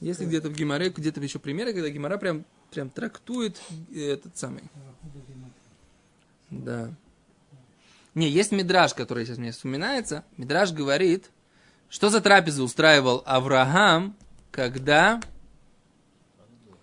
Если 0.00 0.26
где-то 0.26 0.50
в 0.50 0.52
Гимаре, 0.54 0.90
где-то 0.90 1.20
еще 1.20 1.38
примеры, 1.38 1.72
когда 1.72 1.88
Гимара 1.88 2.18
прям, 2.18 2.44
прям 2.70 2.90
трактует 2.90 3.58
э, 3.94 4.12
этот 4.12 4.36
самый. 4.36 4.64
Да. 6.50 6.94
Не, 8.14 8.28
есть 8.28 8.52
мидраж, 8.52 8.94
который 8.94 9.24
сейчас 9.24 9.38
мне 9.38 9.52
вспоминается. 9.52 10.24
Мидраж 10.36 10.72
говорит, 10.72 11.30
что 11.88 12.08
за 12.08 12.20
трапезу 12.20 12.64
устраивал 12.64 13.22
Авраам, 13.26 14.16
когда... 14.50 15.20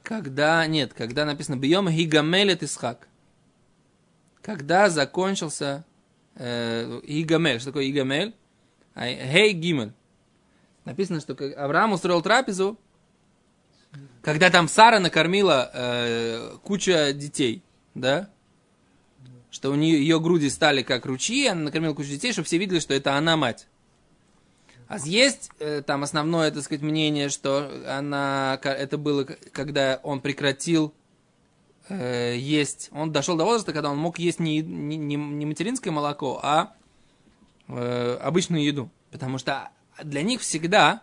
Когда, 0.03 0.67
нет, 0.67 0.93
когда 0.93 1.23
написано 1.23 1.55
«Бьем 1.55 1.87
Гигамелет 1.87 2.61
Исхак». 2.61 3.07
Когда 4.41 4.89
закончился 4.89 5.85
э, 6.35 6.99
Гигамель. 7.07 7.59
Что 7.59 7.69
такое 7.69 7.85
Гигамель? 7.85 8.35
А, 8.95 9.05
Хей 9.05 9.53
Гимель. 9.53 9.93
Написано, 10.85 11.21
что 11.21 11.33
Авраам 11.57 11.93
устроил 11.93 12.21
трапезу, 12.21 12.77
когда 14.21 14.49
там 14.49 14.67
Сара 14.67 14.99
накормила 14.99 15.69
э, 15.73 16.57
куча 16.63 17.13
детей, 17.13 17.63
да? 17.95 18.29
Что 19.49 19.69
у 19.69 19.75
нее 19.75 19.99
ее 19.99 20.19
груди 20.19 20.49
стали 20.49 20.81
как 20.81 21.05
ручьи, 21.05 21.47
она 21.47 21.61
накормила 21.61 21.93
кучу 21.93 22.09
детей, 22.09 22.31
чтобы 22.33 22.45
все 22.45 22.57
видели, 22.57 22.79
что 22.79 22.93
это 22.93 23.15
она 23.15 23.37
мать. 23.37 23.67
А 24.93 25.07
есть 25.07 25.49
э, 25.59 25.81
там 25.81 26.03
основное, 26.03 26.51
так 26.51 26.63
сказать, 26.63 26.81
мнение, 26.83 27.29
что 27.29 27.69
она, 27.87 28.59
это 28.63 28.97
было, 28.97 29.23
когда 29.23 29.99
он 30.03 30.21
прекратил 30.21 30.93
э, 31.89 32.35
есть. 32.37 32.89
Он 32.91 33.11
дошел 33.11 33.35
до 33.35 33.45
возраста, 33.45 33.73
когда 33.73 33.89
он 33.89 33.97
мог 33.97 34.19
есть 34.19 34.39
не, 34.39 34.61
не- 34.61 34.97
не 34.97 35.45
материнское 35.45 35.91
молоко, 35.91 36.39
а 36.43 36.75
э, 37.67 38.17
обычную 38.21 38.63
еду. 38.63 38.89
Потому 39.11 39.37
что 39.37 39.69
для 40.03 40.21
них 40.21 40.41
всегда 40.41 41.01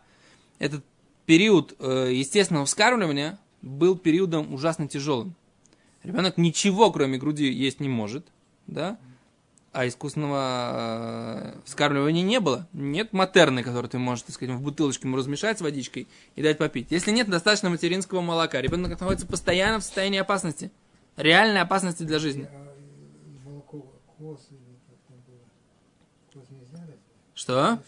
этот 0.58 0.84
период 1.26 1.74
э, 1.78 2.10
естественного 2.12 2.66
вскармливания 2.66 3.38
был 3.62 3.96
периодом 3.96 4.52
ужасно 4.54 4.88
тяжелым. 4.88 5.34
Ребенок 6.02 6.38
ничего, 6.38 6.90
кроме 6.90 7.18
груди, 7.18 7.50
есть 7.50 7.80
не 7.80 7.88
может, 7.88 8.26
да? 8.66 8.98
А 9.72 9.86
искусственного 9.86 11.52
э, 11.54 11.60
вскармливания 11.64 12.24
не 12.24 12.40
было. 12.40 12.66
Нет 12.72 13.12
матерны, 13.12 13.62
которую 13.62 13.88
ты 13.88 13.98
можешь, 13.98 14.24
так 14.24 14.34
сказать, 14.34 14.56
в 14.56 14.60
бутылочке 14.60 15.06
ему 15.06 15.16
размешать 15.16 15.58
с 15.58 15.60
водичкой 15.60 16.08
и 16.34 16.42
дать 16.42 16.58
попить. 16.58 16.88
Если 16.90 17.12
нет 17.12 17.28
достаточно 17.28 17.70
материнского 17.70 18.20
молока, 18.20 18.60
ребенок 18.60 18.98
находится 18.98 19.28
постоянно 19.28 19.78
в 19.78 19.84
состоянии 19.84 20.18
опасности. 20.18 20.72
Реальной 21.16 21.60
опасности 21.60 22.02
для 22.02 22.18
жизни. 22.18 22.48
А? 22.52 22.70
Что? 27.40 27.78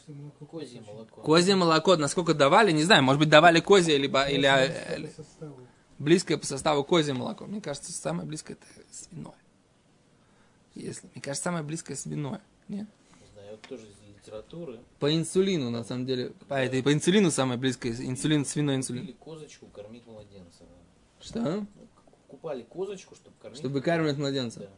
Козье 0.51 0.81
коз 0.81 0.87
молоко. 0.87 1.21
Козье 1.21 1.57
молоко, 1.57 1.97
насколько 1.97 2.33
давали, 2.33 2.73
не 2.73 2.85
знаю, 2.85 3.03
может 3.03 3.19
быть, 3.19 3.29
давали 3.29 3.61
козье, 3.61 3.99
либо, 3.99 4.23
или 4.23 4.47
а, 4.47 4.67
близкое 5.99 6.39
по 6.39 6.47
составу 6.47 6.85
козье 6.85 7.13
молоко. 7.13 7.45
Мне 7.45 7.61
кажется, 7.61 7.93
самое 7.93 8.27
близкое 8.27 8.55
это 8.55 8.65
свиное. 8.91 9.35
Если, 10.75 11.07
мне 11.15 11.23
кажется, 11.23 11.45
самое 11.45 11.65
близкое 11.65 11.97
свиное. 11.97 12.41
Нет? 12.69 12.87
Не 13.21 13.27
знаю, 13.35 13.51
вот 13.53 13.61
тоже 13.69 13.83
из 13.83 14.17
литературы. 14.17 14.81
По 14.99 15.15
инсулину, 15.15 15.71
на 15.71 15.85
самом 15.85 16.07
деле. 16.07 16.33
А, 16.49 16.61
это 16.61 16.77
и 16.77 16.83
по 16.83 16.93
инсулину 16.93 17.31
самое 17.31 17.59
близкое. 17.59 17.91
Инсулин, 17.93 18.45
свиной 18.47 18.77
инсулин. 18.77 19.05
Или 19.05 19.13
козочку 19.13 19.67
кормить 19.67 20.07
младенца. 20.07 20.65
Что? 21.21 21.41
Ну, 21.41 21.67
Купали 22.29 22.63
козочку, 22.63 23.15
чтобы 23.15 23.37
кормить. 23.41 23.59
Чтобы 23.59 23.75
выкармливать 23.75 24.17
младенца. 24.17 24.61
Да. 24.61 24.71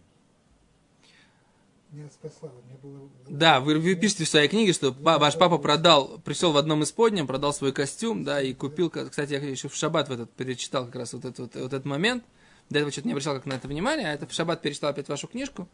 Меня 1.93 2.11
спасла, 2.11 2.51
меня 2.67 2.77
было... 2.83 3.09
Да, 3.29 3.61
вы, 3.61 3.79
вы 3.79 3.95
пишете 3.95 4.25
в 4.25 4.29
своей 4.29 4.49
книге, 4.49 4.73
что 4.73 4.93
па- 4.93 5.21
ваш 5.21 5.39
папа 5.39 5.59
продал, 5.59 6.19
пришел 6.25 6.51
в 6.51 6.57
одном 6.57 6.83
из 6.83 6.91
подням, 6.91 7.29
продал 7.29 7.55
свой 7.55 7.73
костюм, 7.73 8.25
да, 8.25 8.43
и 8.43 8.53
купил, 8.53 8.91
кстати, 8.91 9.35
я 9.35 9.39
еще 9.39 9.69
в 9.69 9.77
шаббат 9.77 10.09
в 10.09 10.13
этот 10.13 10.33
перечитал 10.33 10.87
как 10.87 10.97
раз 10.97 11.13
вот 11.13 11.25
этот, 11.25 11.39
вот, 11.39 11.55
вот 11.55 11.73
этот 11.73 11.85
момент, 11.85 12.25
до 12.71 12.79
этого 12.79 12.93
что-то 12.93 13.09
не 13.09 13.13
обращал 13.13 13.35
как 13.35 13.47
на 13.47 13.55
это 13.55 13.69
внимание, 13.69 14.09
а 14.11 14.15
это 14.15 14.27
в 14.27 14.33
шаббат 14.33 14.63
перечитал 14.63 14.91
опять 14.91 15.09
вашу 15.09 15.29
книжку. 15.29 15.69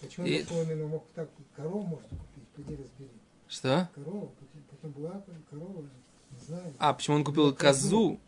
Почему 0.00 0.26
И- 0.26 0.42
именно 0.50 0.86
мог 0.86 1.04
так 1.14 1.28
корову 1.56 1.82
может 1.82 2.06
купить? 2.08 2.44
Пойди 2.54 2.82
разбери. 2.82 3.10
Что? 3.48 3.88
Корову, 3.94 4.32
потом- 4.70 4.90
была 4.92 5.22
корова, 5.50 5.82
не 5.82 6.46
знаю. 6.46 6.74
А, 6.78 6.92
почему 6.92 7.16
он 7.16 7.24
купил 7.24 7.54
козу? 7.54 8.18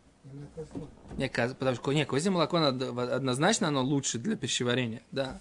Козу. 0.55 0.87
Не, 1.17 1.27
коз- 1.29 1.53
потому 1.53 1.75
что 1.75 1.91
не, 1.93 2.05
козье 2.05 2.31
молоко 2.31 2.57
однозначно 2.57 3.67
оно 3.69 3.81
лучше 3.83 4.19
для 4.19 4.35
пищеварения, 4.35 5.01
да. 5.11 5.39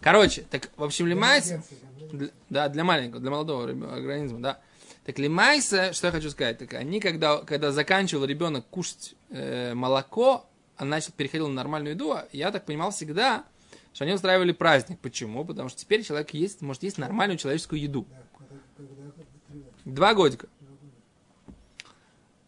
Короче, 0.00 0.42
так, 0.42 0.70
в 0.76 0.84
общем, 0.84 1.06
лимайс... 1.06 1.50
Младенца, 1.50 2.32
да, 2.48 2.68
Для- 2.68 2.84
маленького, 2.84 3.20
для 3.20 3.30
молодого 3.30 3.64
организма, 3.64 4.40
да. 4.40 4.60
Так 5.04 5.18
лимайса, 5.18 5.92
что 5.92 6.06
я 6.08 6.12
хочу 6.12 6.30
сказать, 6.30 6.58
так 6.58 6.74
они, 6.74 7.00
когда, 7.00 7.38
когда 7.38 7.72
заканчивал 7.72 8.24
ребенок 8.24 8.64
кушать 8.70 9.14
э, 9.30 9.74
молоко, 9.74 10.44
начал 10.84 11.12
переходил 11.12 11.48
на 11.48 11.54
нормальную 11.54 11.94
еду, 11.94 12.16
я 12.32 12.50
так 12.50 12.64
понимал 12.64 12.90
всегда, 12.90 13.44
что 13.92 14.04
они 14.04 14.14
устраивали 14.14 14.52
праздник. 14.52 14.98
Почему? 15.00 15.44
Потому 15.44 15.68
что 15.68 15.80
теперь 15.80 16.04
человек 16.04 16.30
есть, 16.30 16.62
может 16.62 16.82
есть 16.82 16.98
нормальную 16.98 17.38
человеческую 17.38 17.80
еду. 17.80 18.06
Два 19.84 20.14
годика. 20.14 20.48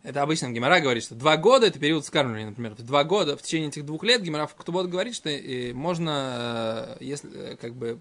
Это 0.03 0.23
обычно 0.23 0.51
Гемора 0.51 0.81
говорит, 0.81 1.05
что 1.05 1.15
два 1.15 1.37
года 1.37 1.67
это 1.67 1.79
период 1.79 2.05
скармливания, 2.05 2.47
например. 2.47 2.75
Два 2.75 3.05
года, 3.05 3.37
в 3.37 3.43
течение 3.43 3.69
этих 3.69 3.87
двух 3.87 4.03
лет 4.03 4.21
Гемора 4.21 4.49
Ктубот 4.49 4.89
говорит, 4.89 5.15
что 5.15 5.31
э, 5.31 5.73
можно, 5.73 6.97
э, 6.99 7.05
если 7.05 7.31
э, 7.33 7.57
как 7.57 7.75
бы 7.75 8.01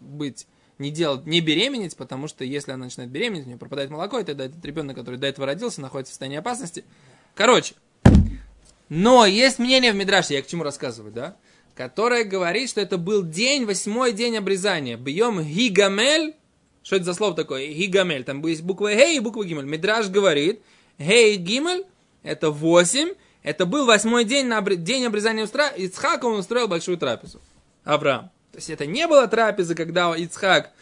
быть, 0.00 0.46
не 0.78 0.90
делать, 0.92 1.26
не 1.26 1.40
беременеть, 1.40 1.96
потому 1.96 2.28
что 2.28 2.44
если 2.44 2.70
она 2.70 2.84
начинает 2.84 3.10
беременеть, 3.10 3.46
у 3.46 3.48
нее 3.48 3.58
пропадает 3.58 3.90
молоко, 3.90 4.20
и 4.20 4.24
тогда 4.24 4.44
этот 4.44 4.64
ребенок, 4.64 4.96
который 4.96 5.16
до 5.18 5.26
этого 5.26 5.46
родился, 5.46 5.80
находится 5.80 6.10
в 6.10 6.14
состоянии 6.14 6.38
опасности. 6.38 6.84
Короче, 7.34 7.74
но 8.88 9.26
есть 9.26 9.58
мнение 9.58 9.92
в 9.92 9.96
Мидраше, 9.96 10.34
я 10.34 10.42
к 10.42 10.46
чему 10.46 10.62
рассказываю, 10.62 11.12
да? 11.12 11.36
Которое 11.74 12.24
говорит, 12.24 12.70
что 12.70 12.80
это 12.80 12.96
был 12.96 13.22
день, 13.22 13.66
восьмой 13.66 14.12
день 14.12 14.36
обрезания. 14.36 14.96
Бьем 14.96 15.42
гигамель. 15.42 16.34
Что 16.82 16.96
это 16.96 17.04
за 17.04 17.14
слово 17.14 17.34
такое? 17.34 17.66
Гигамель. 17.66 18.24
Там 18.24 18.44
есть 18.46 18.62
буква 18.62 18.94
Гей 18.94 19.16
и 19.16 19.20
буква 19.20 19.44
Гимель. 19.44 19.66
Мидраш 19.66 20.08
говорит, 20.08 20.62
Гей 20.98 21.36
Гимель, 21.36 21.84
это 22.22 22.50
восемь. 22.50 23.10
Это 23.42 23.66
был 23.66 23.86
восьмой 23.86 24.24
день, 24.24 24.46
на 24.46 24.58
обре- 24.58 24.76
день 24.76 25.04
обрезания 25.04 25.44
Устра. 25.44 25.68
Ицхак 25.68 26.24
он 26.24 26.38
устроил 26.38 26.66
большую 26.66 26.96
трапезу. 26.96 27.40
Авраам. 27.84 28.30
То 28.52 28.58
есть 28.58 28.70
это 28.70 28.86
не 28.86 29.06
была 29.06 29.26
трапеза, 29.26 29.74
когда 29.74 30.16
Ицхак 30.16 30.72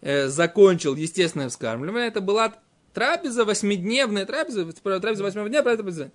э, 0.00 0.28
закончил 0.28 0.96
естественное 0.96 1.50
вскармливание. 1.50 2.08
Это 2.08 2.20
была 2.20 2.54
трапеза, 2.92 3.44
восьмидневная 3.44 4.26
трапеза, 4.26 4.70
трапеза 4.72 5.22
восьмого 5.22 5.48
дня, 5.48 5.62
трапеза. 5.62 6.10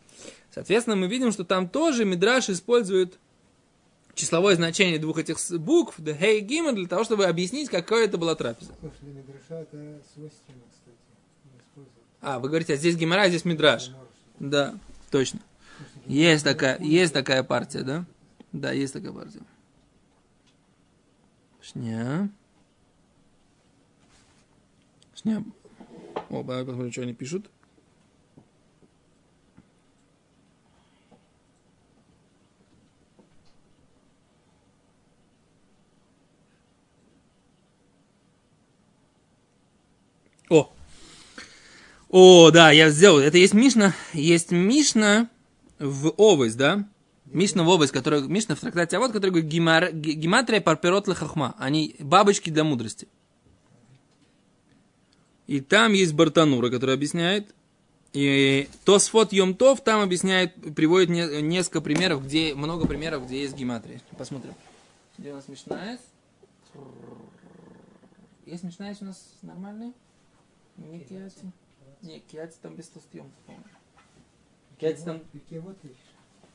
Соответственно, 0.51 0.95
мы 0.95 1.07
видим, 1.07 1.31
что 1.31 1.43
там 1.43 1.67
тоже 1.69 2.05
Мидраш 2.05 2.49
использует 2.49 3.19
числовое 4.13 4.55
значение 4.55 4.99
двух 4.99 5.17
этих 5.17 5.37
букв, 5.59 5.99
the 5.99 6.17
hey 6.17 6.39
гимн, 6.39 6.75
для 6.75 6.87
того, 6.87 7.03
чтобы 7.03 7.25
объяснить, 7.25 7.69
какая 7.69 8.05
это 8.05 8.17
была 8.17 8.35
трапеза. 8.35 8.71
Это 8.81 10.01
свойственно, 10.13 10.61
кстати. 10.71 10.97
А, 12.21 12.39
вы 12.39 12.47
говорите, 12.47 12.73
а 12.73 12.77
здесь 12.77 12.95
гемора, 12.95 13.23
а 13.23 13.29
здесь 13.29 13.45
Мидраш. 13.45 13.91
Да, 14.39 14.75
точно. 15.11 15.39
Есть 16.05 16.43
такая, 16.43 16.79
есть 16.79 17.13
такая 17.13 17.43
партия, 17.43 17.81
да? 17.81 18.05
Да, 18.51 18.71
есть 18.71 18.93
такая 18.93 19.11
партия. 19.11 19.41
Шня. 21.61 22.29
Шня. 25.13 25.43
О, 26.29 26.43
давай 26.43 26.65
посмотрим, 26.65 26.91
что 26.91 27.01
они 27.01 27.13
пишут. 27.13 27.49
О, 40.49 40.71
о, 42.09 42.51
да, 42.51 42.71
я 42.71 42.89
сделал. 42.89 43.19
Это 43.19 43.37
есть 43.37 43.53
Мишна. 43.53 43.93
Есть 44.13 44.51
Мишна 44.51 45.29
в 45.79 46.13
Овес, 46.17 46.55
да? 46.55 46.87
Мишна 47.25 47.63
в 47.63 47.69
Овес, 47.69 47.91
который, 47.91 48.21
Мишна 48.27 48.55
в 48.55 48.59
трактате, 48.59 48.97
а 48.97 48.99
вот, 48.99 49.11
который 49.11 49.31
говорит 49.31 49.49
гематрия 49.49 50.61
парперот 50.61 51.07
хахма. 51.07 51.55
Они 51.57 51.95
бабочки 51.99 52.49
для 52.49 52.63
мудрости. 52.63 53.07
И 55.47 55.61
там 55.61 55.93
есть 55.93 56.13
Бартанура, 56.13 56.69
который 56.69 56.95
объясняет. 56.95 57.53
И 58.13 58.69
Тосфот 58.85 59.33
Йомтов 59.33 59.83
там 59.83 60.01
объясняет, 60.01 60.55
приводит 60.73 61.09
не- 61.09 61.41
несколько 61.41 61.81
примеров, 61.81 62.23
где, 62.23 62.55
много 62.55 62.87
примеров, 62.87 63.25
где 63.25 63.41
есть 63.41 63.55
гематрия. 63.55 64.01
Посмотрим. 64.17 64.53
Где 65.17 65.31
у 65.33 65.35
нас 65.35 65.47
Мишна 65.47 65.97
Есть 68.45 68.63
Мишна 68.63 68.93
у 69.01 69.05
нас 69.05 69.33
нормальный? 69.41 69.93
Не 70.77 70.99
киати. 70.99 71.51
Не, 72.01 72.19
киати 72.19 72.55
там 72.61 72.75
без 72.75 72.87
по-моему. 72.87 73.31
Киати 74.79 75.03
там... 75.03 75.21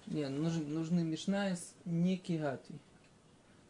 Не, 0.07 0.29
нужны, 0.29 0.65
нужны 0.65 1.03
Мишнаес 1.03 1.75
не 1.85 2.17
киати. 2.17 2.75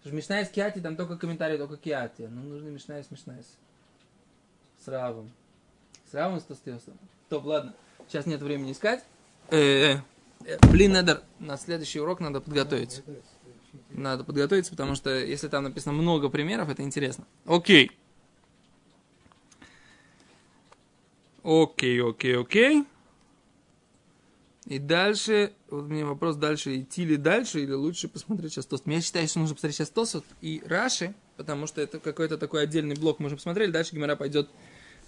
Мишнаес 0.04 0.48
киати, 0.48 0.80
там 0.80 0.96
только 0.96 1.16
комментарий, 1.18 1.58
только 1.58 1.76
киати. 1.76 2.22
Но 2.22 2.42
нужны 2.42 2.70
Мишнаес, 2.70 3.10
Мишнаес. 3.10 3.46
С 4.84 4.88
Равом. 4.88 5.30
С 6.10 6.14
Равом 6.14 6.40
с 6.40 6.44
толстьем. 6.44 6.80
Топ, 7.28 7.44
ладно. 7.44 7.74
Сейчас 8.08 8.26
нет 8.26 8.40
времени 8.40 8.72
искать. 8.72 9.04
Э, 9.50 9.56
э, 9.56 10.00
э, 10.46 10.58
Блин, 10.68 10.92
надо 10.92 11.22
на 11.38 11.56
следующий 11.56 12.00
урок 12.00 12.20
надо 12.20 12.40
подготовиться. 12.40 13.02
Надо 13.90 14.24
подготовиться, 14.24 14.72
потому 14.72 14.94
что 14.94 15.10
если 15.10 15.48
там 15.48 15.64
написано 15.64 15.92
много 15.92 16.28
примеров, 16.28 16.68
это 16.70 16.82
интересно. 16.82 17.24
Окей. 17.46 17.92
Окей, 21.42 22.02
окей, 22.02 22.36
окей. 22.36 22.84
И 24.66 24.78
дальше, 24.78 25.52
вот 25.68 25.84
мне 25.84 26.04
вопрос, 26.04 26.36
дальше 26.36 26.80
идти 26.80 27.04
ли 27.04 27.16
дальше, 27.16 27.60
или 27.60 27.72
лучше 27.72 28.08
посмотреть 28.08 28.52
сейчас 28.52 28.66
Тосот. 28.66 28.86
Я 28.86 29.00
считаю, 29.00 29.26
что 29.26 29.40
нужно 29.40 29.54
посмотреть 29.54 29.76
сейчас 29.76 29.90
Тосот 29.90 30.24
и 30.40 30.62
Раши, 30.64 31.14
потому 31.36 31.66
что 31.66 31.80
это 31.80 31.98
какой-то 31.98 32.38
такой 32.38 32.62
отдельный 32.62 32.94
блок 32.94 33.18
мы 33.18 33.26
уже 33.26 33.36
посмотрели. 33.36 33.70
Дальше 33.70 33.94
Гимара 33.94 34.16
пойдет 34.16 34.48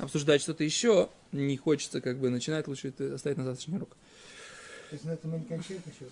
обсуждать 0.03 0.43
что-то 0.43 0.65
еще. 0.65 1.09
Не 1.31 1.57
хочется 1.57 2.01
как 2.01 2.19
бы 2.19 2.29
начинать, 2.29 2.67
лучше 2.69 2.89
это 2.89 3.15
оставить 3.15 3.39
на 3.39 3.45
завтрашний 3.45 3.77
урок. 3.77 3.91
То 4.91 4.95
есть 4.95 5.05
на 5.05 5.11
этом 5.13 5.31
мы 5.31 5.39
не 5.39 5.45
сейчас 5.47 5.67
слышим. 5.67 6.11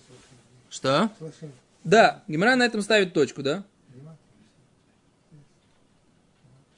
Что? 0.69 1.11
Слышим. 1.19 1.51
Да, 1.83 2.23
Гимара 2.27 2.55
на 2.55 2.63
этом 2.63 2.81
ставит 2.81 3.13
точку, 3.13 3.43
да? 3.43 3.63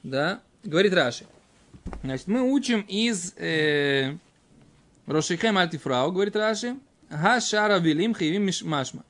Да, 0.02 0.42
говорит 0.62 0.92
Раши. 0.92 1.26
Значит, 2.02 2.26
мы 2.26 2.42
учим 2.42 2.82
из 2.82 3.32
э, 3.36 4.16
Рошихем 5.06 5.56
Альтифрау, 5.56 6.12
говорит 6.12 6.36
Раши, 6.36 6.76
Га 7.08 7.40
Шара 7.40 7.78
Вилим 7.78 8.12
Хаевим 8.12 8.50
Машма. 8.68 9.04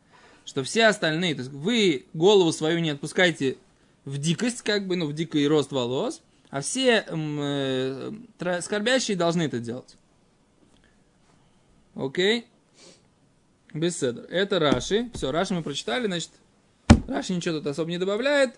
Что 0.45 0.62
все 0.62 0.87
остальные, 0.87 1.35
то 1.35 1.40
есть 1.40 1.53
вы 1.53 2.07
голову 2.12 2.53
свою 2.53 2.79
не 2.79 2.90
отпускайте 2.90 3.57
в 4.05 4.19
дикость, 4.19 4.62
как 4.62 4.87
бы, 4.87 4.95
ну, 4.97 5.07
в 5.07 5.14
дикий 5.14 5.49
рост 5.49 5.73
волос, 5.73 6.21
а 6.55 6.61
все 6.61 7.05
э, 7.05 8.12
скорбящие 8.61 9.17
должны 9.17 9.43
это 9.43 9.59
делать. 9.59 9.97
Окей? 11.97 12.47
Беседа. 13.73 14.21
Это 14.31 14.61
Раши. 14.61 15.11
Все, 15.14 15.33
Раши 15.33 15.53
мы 15.53 15.64
прочитали, 15.64 16.07
значит, 16.07 16.31
Раши 17.09 17.33
ничего 17.33 17.57
тут 17.59 17.67
особо 17.67 17.90
не 17.90 17.99
добавляет 17.99 18.55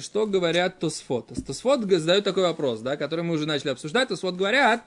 что 0.00 0.26
говорят 0.26 0.80
Тосфот. 0.80 1.28
Тосфот 1.46 1.88
задают 1.88 2.24
такой 2.24 2.42
вопрос, 2.42 2.80
да, 2.80 2.96
который 2.96 3.22
мы 3.22 3.34
уже 3.34 3.46
начали 3.46 3.68
обсуждать. 3.68 4.08
Тосфот 4.08 4.34
говорят, 4.34 4.82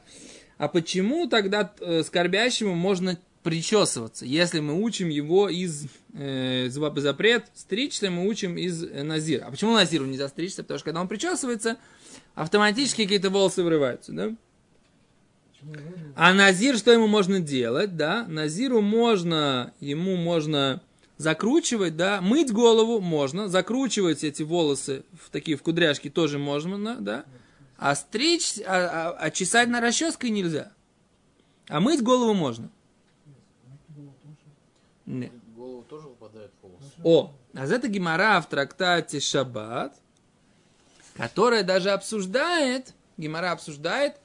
а 0.58 0.68
почему 0.68 1.30
тогда 1.30 1.72
э, 1.80 2.04
скорбящему 2.04 2.76
можно 2.76 3.18
причесываться, 3.46 4.26
если 4.26 4.60
мы 4.60 4.82
учим 4.82 5.08
его 5.08 5.48
из 5.50 5.86
э, 6.16 6.66
зап- 6.66 7.00
запрет 7.00 7.46
стричься, 7.54 8.10
мы 8.10 8.28
учим 8.28 8.58
из 8.58 8.84
э, 8.84 9.04
назира. 9.04 9.46
А 9.46 9.52
почему 9.52 9.74
назиру 9.74 10.04
нельзя 10.08 10.28
стричься? 10.30 10.64
Потому 10.64 10.80
что 10.80 10.86
когда 10.86 11.02
он 11.02 11.08
причесывается, 11.08 11.78
автоматически 12.34 13.04
какие-то 13.04 13.30
волосы 13.30 13.62
вырываются, 13.62 14.14
да? 14.14 14.36
А 16.16 16.34
назир, 16.34 16.76
что 16.76 16.92
ему 16.92 17.06
можно 17.06 17.40
делать, 17.40 17.96
да? 17.96 18.26
Назиру 18.28 18.82
можно, 18.82 19.74
ему 19.80 20.16
можно 20.16 20.82
закручивать, 21.18 21.96
да, 21.96 22.22
мыть 22.22 22.52
голову 22.52 23.00
можно, 23.00 23.48
закручивать 23.48 24.24
эти 24.24 24.42
волосы 24.42 25.04
в 25.22 25.30
такие 25.30 25.56
в 25.56 25.62
кудряшки 25.62 26.10
тоже 26.10 26.40
можно, 26.40 26.96
да, 26.96 27.26
а 27.78 27.94
стричь, 27.94 28.56
а, 28.66 29.12
а, 29.12 29.18
а 29.20 29.30
чесать 29.30 29.70
на 29.70 29.82
расческой 29.82 30.32
нельзя. 30.32 30.72
А 31.68 31.80
мыть 31.80 32.02
голову 32.02 32.34
можно. 32.34 32.72
Нет. 35.06 35.32
В 35.32 35.56
голову 35.56 35.84
тоже 35.84 36.08
выпадает 36.08 36.52
волос. 36.62 36.82
О, 37.04 37.34
а 37.54 37.66
это 37.66 37.88
Гимара 37.88 38.42
в 38.42 38.50
трактате 38.50 39.20
Шаббат, 39.20 39.96
которая 41.16 41.64
даже 41.64 41.92
обсуждает, 41.92 42.94
Гимара 43.18 43.52
обсуждает, 43.52 44.16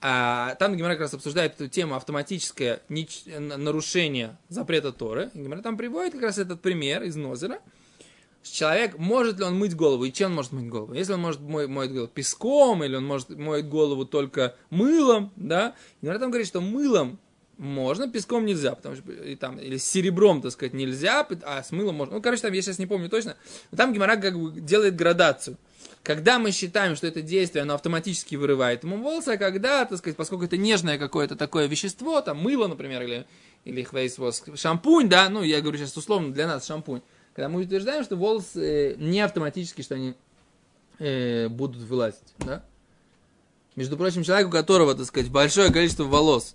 а, 0.00 0.54
там 0.56 0.76
Гимара 0.76 0.92
как 0.94 1.02
раз 1.02 1.14
обсуждает 1.14 1.54
эту 1.54 1.68
тему 1.68 1.94
автоматическое 1.94 2.82
нич- 2.88 3.24
нарушение 3.38 4.36
запрета 4.48 4.92
Торы. 4.92 5.30
Гимара 5.34 5.62
там 5.62 5.76
приводит 5.76 6.12
как 6.12 6.22
раз 6.22 6.38
этот 6.38 6.60
пример 6.60 7.02
из 7.02 7.16
Нозера. 7.16 7.60
Человек, 8.42 8.98
может 8.98 9.38
ли 9.38 9.44
он 9.44 9.58
мыть 9.58 9.74
голову, 9.74 10.04
и 10.04 10.12
чем 10.12 10.30
он 10.30 10.36
может 10.36 10.52
мыть 10.52 10.68
голову? 10.68 10.92
Если 10.92 11.14
он 11.14 11.20
может 11.20 11.40
мой, 11.40 11.66
моет 11.66 11.92
голову 11.92 12.08
песком, 12.08 12.84
или 12.84 12.94
он 12.94 13.06
может 13.06 13.30
моет 13.30 13.68
голову 13.68 14.04
только 14.04 14.54
мылом, 14.68 15.32
да? 15.36 15.74
Гимара 16.02 16.18
там 16.18 16.30
говорит, 16.30 16.46
что 16.46 16.60
мылом 16.60 17.18
можно, 17.58 18.08
песком 18.08 18.44
нельзя, 18.46 18.74
потому 18.74 18.96
что 18.96 19.12
и 19.12 19.36
там, 19.36 19.58
или 19.58 19.76
с 19.76 19.84
серебром, 19.84 20.42
так 20.42 20.52
сказать, 20.52 20.72
нельзя, 20.72 21.26
а 21.42 21.62
с 21.62 21.70
мылом 21.70 21.96
можно. 21.96 22.16
Ну, 22.16 22.22
короче, 22.22 22.42
там 22.42 22.52
я 22.52 22.62
сейчас 22.62 22.78
не 22.78 22.86
помню 22.86 23.08
точно. 23.08 23.36
Но 23.70 23.76
там 23.76 23.92
Гимара 23.92 24.16
как 24.16 24.38
бы 24.38 24.60
делает 24.60 24.96
градацию. 24.96 25.56
Когда 26.02 26.38
мы 26.38 26.50
считаем, 26.50 26.96
что 26.96 27.06
это 27.06 27.22
действие, 27.22 27.62
оно 27.62 27.74
автоматически 27.74 28.36
вырывает 28.36 28.84
ему 28.84 28.98
волосы, 28.98 29.30
а 29.30 29.36
когда, 29.38 29.84
так 29.84 29.98
сказать, 29.98 30.16
поскольку 30.16 30.44
это 30.44 30.56
нежное 30.56 30.98
какое-то 30.98 31.36
такое 31.36 31.66
вещество, 31.66 32.20
там 32.20 32.38
мыло, 32.38 32.66
например, 32.66 33.02
или, 33.02 33.26
или 33.64 33.82
хвейсвоск, 33.82 34.56
шампунь, 34.56 35.08
да, 35.08 35.28
ну, 35.30 35.42
я 35.42 35.60
говорю 35.62 35.78
сейчас 35.78 35.96
условно 35.96 36.32
для 36.32 36.46
нас 36.46 36.66
шампунь, 36.66 37.00
когда 37.34 37.48
мы 37.48 37.62
утверждаем, 37.62 38.04
что 38.04 38.16
волосы 38.16 38.60
э, 38.60 38.94
не 38.98 39.20
автоматически, 39.20 39.80
что 39.80 39.94
они 39.94 40.14
э, 40.98 41.48
будут 41.48 41.82
вылазить, 41.82 42.34
да. 42.38 42.64
Между 43.74 43.96
прочим, 43.96 44.22
человек, 44.24 44.48
у 44.48 44.52
которого, 44.52 44.94
так 44.94 45.06
сказать, 45.06 45.30
большое 45.30 45.72
количество 45.72 46.04
волос, 46.04 46.54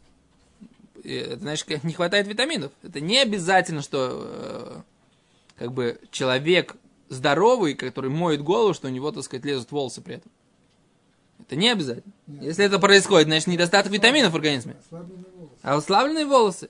это 1.03 1.39
значит, 1.39 1.83
не 1.83 1.93
хватает 1.93 2.27
витаминов. 2.27 2.71
Это 2.83 2.99
не 2.99 3.19
обязательно, 3.19 3.81
что 3.81 4.21
э, 4.21 4.81
как 5.57 5.73
бы 5.73 5.99
человек 6.12 6.75
здоровый, 7.09 7.73
который 7.73 8.09
моет 8.09 8.41
голову, 8.41 8.73
что 8.73 8.88
у 8.88 8.91
него, 8.91 9.12
так 9.12 9.23
сказать, 9.23 9.45
лезут 9.45 9.71
волосы 9.71 10.01
при 10.01 10.15
этом. 10.15 10.31
Это 11.39 11.55
не 11.55 11.69
обязательно. 11.69 12.13
Нет. 12.27 12.43
Если 12.43 12.65
это 12.65 12.79
происходит, 12.79 13.27
значит 13.27 13.47
недостаток 13.47 13.91
витаминов 13.91 14.33
в 14.33 14.35
организме. 14.35 14.75
Ослабленные 14.85 15.25
волосы. 15.35 15.59
А 15.63 15.75
ослабленные 15.75 16.25
волосы, 16.25 16.69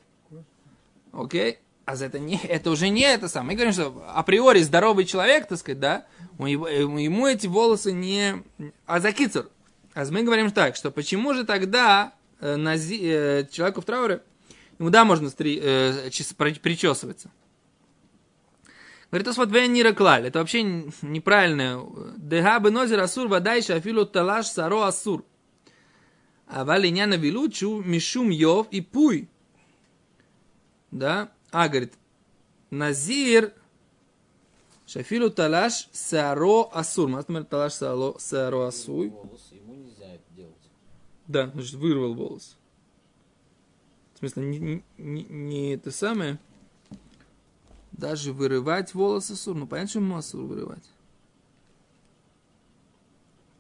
окей, 1.11 1.59
а 1.85 1.95
за 1.95 2.05
это, 2.05 2.19
не, 2.19 2.37
это 2.37 2.69
уже 2.69 2.89
не 2.89 3.01
это 3.01 3.27
самое. 3.27 3.49
Мы 3.49 3.55
говорим, 3.55 3.73
что 3.73 4.03
априори 4.13 4.61
здоровый 4.61 5.05
человек, 5.05 5.47
так 5.47 5.57
сказать, 5.57 5.79
да, 5.79 6.05
у 6.37 6.47
него, 6.47 6.67
э, 6.67 6.81
ему 6.81 7.27
эти 7.27 7.47
волосы 7.47 7.91
не... 7.91 8.43
А 8.85 8.99
за 8.99 9.11
кицур. 9.11 9.49
А 9.95 10.05
мы 10.05 10.21
говорим 10.21 10.51
так, 10.51 10.75
что 10.75 10.91
почему 10.91 11.33
же 11.33 11.45
тогда 11.45 12.13
нази- 12.39 13.01
э, 13.03 13.47
человеку 13.51 13.81
в 13.81 13.85
трауре, 13.85 14.23
ему 14.77 14.89
да, 14.89 15.05
можно 15.05 15.29
стри- 15.29 15.59
э, 15.61 16.09
чес- 16.09 16.33
при- 16.33 16.53
причесываться. 16.59 17.29
Говорит, 19.11 19.25
то 19.25 19.33
вот 19.37 19.49
не 19.67 19.93
клаль. 19.93 20.27
Это 20.27 20.39
вообще 20.39 20.61
н- 20.61 20.93
неправильно. 21.01 21.83
Дега 22.17 22.59
бы 22.59 22.69
нозер 22.69 22.99
асур 22.99 23.27
вадайша 23.27 23.75
афилу 23.75 24.05
талаш 24.05 24.47
саро 24.47 24.83
асур. 24.83 25.25
А 26.45 26.63
валиняна 26.63 27.15
вилучу 27.15 27.81
мишум 27.83 28.29
йов 28.29 28.67
и 28.71 28.81
пуй. 28.81 29.27
Да? 30.91 31.31
А, 31.51 31.67
говорит, 31.69 31.93
назир 32.69 33.53
шафилу 34.85 35.31
талаш 35.31 35.89
саро 35.91 36.69
асур. 36.71 37.09
Мастер 37.09 37.43
талаш 37.45 37.73
саро, 37.73 38.15
саро 38.19 38.61
асуй. 38.65 39.09
Волос, 39.09 39.49
ему 39.51 39.73
нельзя 39.73 40.05
это 40.05 40.23
делать. 40.35 40.53
Да, 41.29 41.47
значит, 41.51 41.75
вырвал 41.75 42.15
волос. 42.15 42.57
В 44.15 44.17
смысле, 44.17 44.45
не, 44.47 44.83
не- 44.97 45.23
не, 45.29 45.73
это 45.75 45.91
самое. 45.91 46.39
Даже 47.91 48.33
вырывать 48.33 48.95
волосы 48.95 49.35
сур. 49.35 49.55
Ну, 49.55 49.67
понятно, 49.67 49.89
что 49.89 50.15
асур 50.15 50.41
вырывать. 50.45 50.83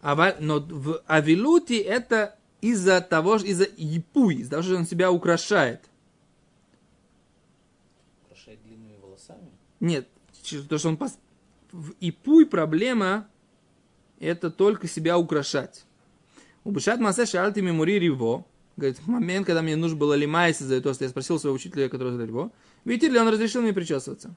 А, 0.01 0.35
но 0.39 0.59
в 0.59 1.03
Авилуте 1.05 1.77
это 1.77 2.39
из-за 2.59 3.01
того, 3.01 3.35
из-за 3.35 3.65
ипуй, 3.65 4.37
из-за 4.37 4.49
того, 4.49 4.63
что 4.63 4.75
он 4.75 4.87
себя 4.87 5.11
украшает. 5.11 5.87
Украшать 8.25 8.63
длинными 8.63 8.97
волосами. 8.97 9.51
Нет, 9.79 10.07
то, 10.67 10.77
что 10.79 10.89
он 10.89 10.95
пос- 10.95 11.19
в 11.71 11.93
ипуй 11.99 12.47
проблема 12.47 13.27
это 14.19 14.49
только 14.49 14.87
себя 14.87 15.19
украшать. 15.19 15.85
Убушат 16.63 16.99
Масе 16.99 17.25
Шальти 17.25 17.61
Мемури 17.61 17.99
Риво. 17.99 18.45
Говорит, 18.77 18.99
в 18.99 19.07
момент, 19.07 19.45
когда 19.45 19.61
мне 19.61 19.75
нужно 19.75 19.97
было 19.97 20.13
лимайся 20.13 20.63
за 20.63 20.81
то, 20.81 20.93
что 20.93 21.03
я 21.03 21.09
спросил 21.09 21.37
своего 21.37 21.55
учителя, 21.55 21.89
который 21.89 22.11
задал 22.11 22.27
риво. 22.27 22.51
видите 22.85 23.11
ли, 23.11 23.19
он 23.19 23.27
разрешил 23.27 23.61
мне 23.61 23.73
причесываться. 23.73 24.33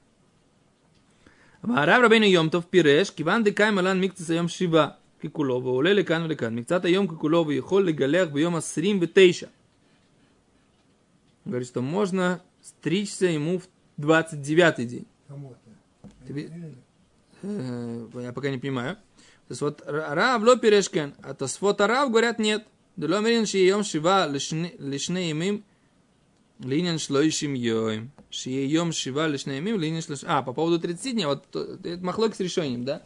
Варав 1.61 2.01
Рабейна 2.01 2.25
Йомтов 2.25 2.65
Пиреш, 2.65 3.11
Киван 3.11 3.45
Декай 3.45 3.71
Малан 3.71 4.01
Микца 4.01 4.23
Сайом 4.23 4.49
Шива, 4.49 4.97
Кикуло, 5.21 5.61
Вауле 5.61 5.93
Лекан 5.93 6.23
Валекан, 6.23 6.53
Микцата 6.53 6.89
Йом 6.89 7.07
Кикуло, 7.07 7.45
Ваехол 7.45 7.79
Легалех, 7.79 8.31
Ваем 8.31 8.61
срим 8.61 8.99
Ветейша. 8.99 9.49
Говорит, 11.45 11.67
что 11.69 11.81
можно 11.81 12.41
стричься 12.61 13.27
ему 13.27 13.59
в 13.59 13.69
29-й 13.97 14.85
день. 14.85 15.07
Кому 15.29 15.51
это? 15.51 16.27
Тебе... 16.27 16.51
Э, 17.43 18.07
я 18.15 18.33
пока 18.33 18.49
не 18.49 18.57
понимаю. 18.57 18.97
То 19.47 19.51
есть 19.51 19.61
вот 19.61 19.81
Рав 19.85 20.41
ло 20.43 20.55
перешкен, 20.55 21.13
а 21.21 21.33
то 21.33 21.47
свот 21.47 21.81
Рав 21.81 22.09
говорят 22.09 22.39
нет. 22.39 22.65
Дело 22.95 23.19
мерин 23.19 23.45
шием 23.45 23.83
шива 23.83 24.27
лишне 24.27 25.31
имим 25.31 25.63
линен 26.59 26.99
шлойшим 26.99 27.53
йоим. 27.53 28.11
Шием 28.29 28.91
шива 28.93 29.27
лишне 29.27 29.59
имим 29.59 29.79
линен 29.79 30.01
шлойшим. 30.01 30.29
А, 30.31 30.43
по 30.43 30.53
поводу 30.53 30.79
30 30.79 31.11
дней, 31.13 31.25
вот 31.25 31.45
то- 31.47 31.77
это 31.83 31.97
махлок 32.03 32.35
с 32.35 32.39
решением, 32.39 32.85
да? 32.85 33.01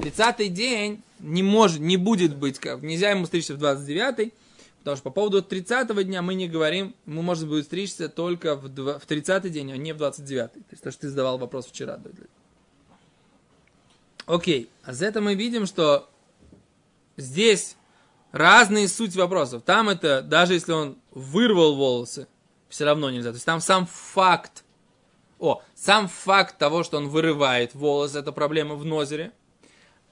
30 0.00 0.48
день 0.52 1.02
не 1.20 1.42
может, 1.42 1.80
не 1.80 1.96
будет 1.96 2.36
быть, 2.36 2.58
как, 2.58 2.82
нельзя 2.82 3.10
ему 3.10 3.26
стричься 3.26 3.54
в 3.54 3.58
29 3.58 4.32
Потому 4.78 4.96
что 4.96 5.04
по 5.04 5.10
поводу 5.10 5.42
30 5.42 6.02
дня 6.02 6.22
мы 6.22 6.34
не 6.34 6.48
говорим, 6.48 6.94
ему 7.06 7.22
можно 7.22 7.46
будет 7.46 7.66
стричься 7.66 8.08
только 8.08 8.56
в, 8.56 8.68
два- 8.68 8.98
в 8.98 9.06
30 9.06 9.48
день, 9.52 9.70
а 9.72 9.76
не 9.76 9.92
в 9.92 9.96
29 9.96 10.52
То 10.52 10.58
есть 10.72 10.82
то, 10.82 10.90
что 10.90 11.02
ты 11.02 11.08
задавал 11.10 11.38
вопрос 11.38 11.66
вчера. 11.66 12.00
Окей, 14.32 14.70
а 14.82 14.94
за 14.94 15.04
это 15.04 15.20
мы 15.20 15.34
видим, 15.34 15.66
что 15.66 16.08
здесь 17.18 17.76
разные 18.30 18.88
суть 18.88 19.14
вопросов. 19.14 19.62
Там 19.62 19.90
это, 19.90 20.22
даже 20.22 20.54
если 20.54 20.72
он 20.72 20.96
вырвал 21.10 21.76
волосы, 21.76 22.26
все 22.70 22.86
равно 22.86 23.10
нельзя. 23.10 23.28
То 23.28 23.34
есть 23.34 23.44
там 23.44 23.60
сам 23.60 23.84
факт, 23.84 24.64
о, 25.38 25.60
сам 25.74 26.08
факт 26.08 26.56
того, 26.56 26.82
что 26.82 26.96
он 26.96 27.08
вырывает 27.10 27.74
волосы, 27.74 28.20
это 28.20 28.32
проблема 28.32 28.74
в 28.74 28.86
нозере. 28.86 29.32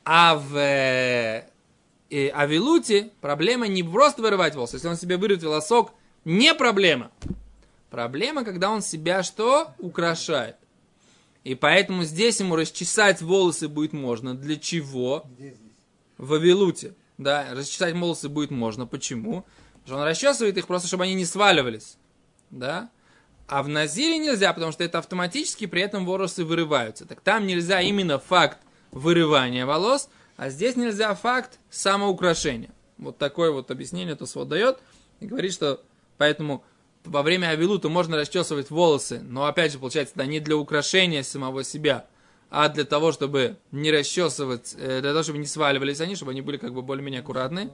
А 0.04 0.34
в 0.36 0.54
э, 0.54 1.48
э, 2.10 2.28
Авилуте 2.28 3.12
проблема 3.22 3.68
не 3.68 3.82
просто 3.82 4.20
вырывать 4.20 4.54
волосы. 4.54 4.76
Если 4.76 4.88
он 4.88 4.96
себе 4.96 5.16
вырвет 5.16 5.42
волосок, 5.42 5.94
не 6.26 6.54
проблема. 6.54 7.10
Проблема, 7.88 8.44
когда 8.44 8.70
он 8.70 8.82
себя 8.82 9.22
что? 9.22 9.72
Украшает. 9.78 10.56
И 11.44 11.54
поэтому 11.54 12.04
здесь 12.04 12.40
ему 12.40 12.56
расчесать 12.56 13.22
волосы 13.22 13.68
будет 13.68 13.92
можно. 13.92 14.34
Для 14.34 14.56
чего? 14.56 15.24
В 16.18 16.34
Авилуте. 16.34 16.94
Да, 17.18 17.46
расчесать 17.52 17.94
волосы 17.94 18.28
будет 18.28 18.50
можно. 18.50 18.86
Почему? 18.86 19.46
Потому 19.72 19.86
что 19.86 19.96
он 19.96 20.02
расчесывает 20.04 20.58
их 20.58 20.66
просто, 20.66 20.88
чтобы 20.88 21.04
они 21.04 21.14
не 21.14 21.24
сваливались. 21.24 21.96
Да? 22.50 22.90
А 23.46 23.62
в 23.62 23.68
Назире 23.68 24.18
нельзя, 24.18 24.52
потому 24.52 24.70
что 24.70 24.84
это 24.84 24.98
автоматически 24.98 25.66
при 25.66 25.82
этом 25.82 26.06
волосы 26.06 26.44
вырываются. 26.44 27.06
Так 27.06 27.20
там 27.20 27.46
нельзя 27.46 27.80
именно 27.80 28.18
факт 28.18 28.58
вырывания 28.92 29.66
волос, 29.66 30.08
а 30.36 30.50
здесь 30.50 30.76
нельзя 30.76 31.14
факт 31.14 31.58
самоукрашения. 31.70 32.70
Вот 32.98 33.18
такое 33.18 33.50
вот 33.50 33.70
объяснение 33.70 34.14
Тосфот 34.14 34.48
дает 34.48 34.78
и 35.20 35.26
говорит, 35.26 35.52
что 35.52 35.80
поэтому 36.18 36.62
во 37.04 37.22
время 37.22 37.48
Авилута 37.48 37.88
можно 37.88 38.16
расчесывать 38.16 38.70
волосы, 38.70 39.20
но 39.20 39.46
опять 39.46 39.72
же, 39.72 39.78
получается, 39.78 40.14
это 40.16 40.26
не 40.26 40.40
для 40.40 40.56
украшения 40.56 41.22
самого 41.22 41.64
себя, 41.64 42.06
а 42.50 42.68
для 42.68 42.84
того, 42.84 43.12
чтобы 43.12 43.56
не 43.70 43.90
расчесывать, 43.90 44.74
э, 44.76 45.00
для 45.00 45.10
того, 45.10 45.22
чтобы 45.22 45.38
не 45.38 45.46
сваливались 45.46 46.00
они, 46.00 46.16
чтобы 46.16 46.32
они 46.32 46.42
были 46.42 46.56
как 46.56 46.74
бы 46.74 46.82
более-менее 46.82 47.20
аккуратные. 47.20 47.70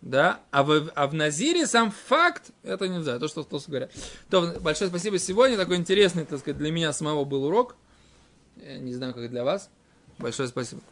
Да, 0.00 0.40
а 0.52 0.62
в, 0.62 0.90
а 0.94 1.06
в 1.08 1.14
Назире 1.14 1.66
сам 1.66 1.90
факт, 1.90 2.50
это 2.62 2.86
нельзя, 2.88 3.18
то, 3.18 3.26
что 3.28 3.42
Тос 3.42 3.66
говорят. 3.66 3.90
То, 4.30 4.56
большое 4.60 4.90
спасибо 4.90 5.18
сегодня, 5.18 5.56
такой 5.56 5.76
интересный, 5.76 6.24
так 6.24 6.38
сказать, 6.38 6.58
для 6.58 6.70
меня 6.70 6.92
самого 6.92 7.24
был 7.24 7.44
урок. 7.44 7.76
Э, 8.56 8.78
Не 8.78 8.94
знаю, 8.94 9.14
как 9.14 9.28
для 9.30 9.44
вас. 9.44 9.70
Большое 10.18 10.48
спасибо. 10.48 10.82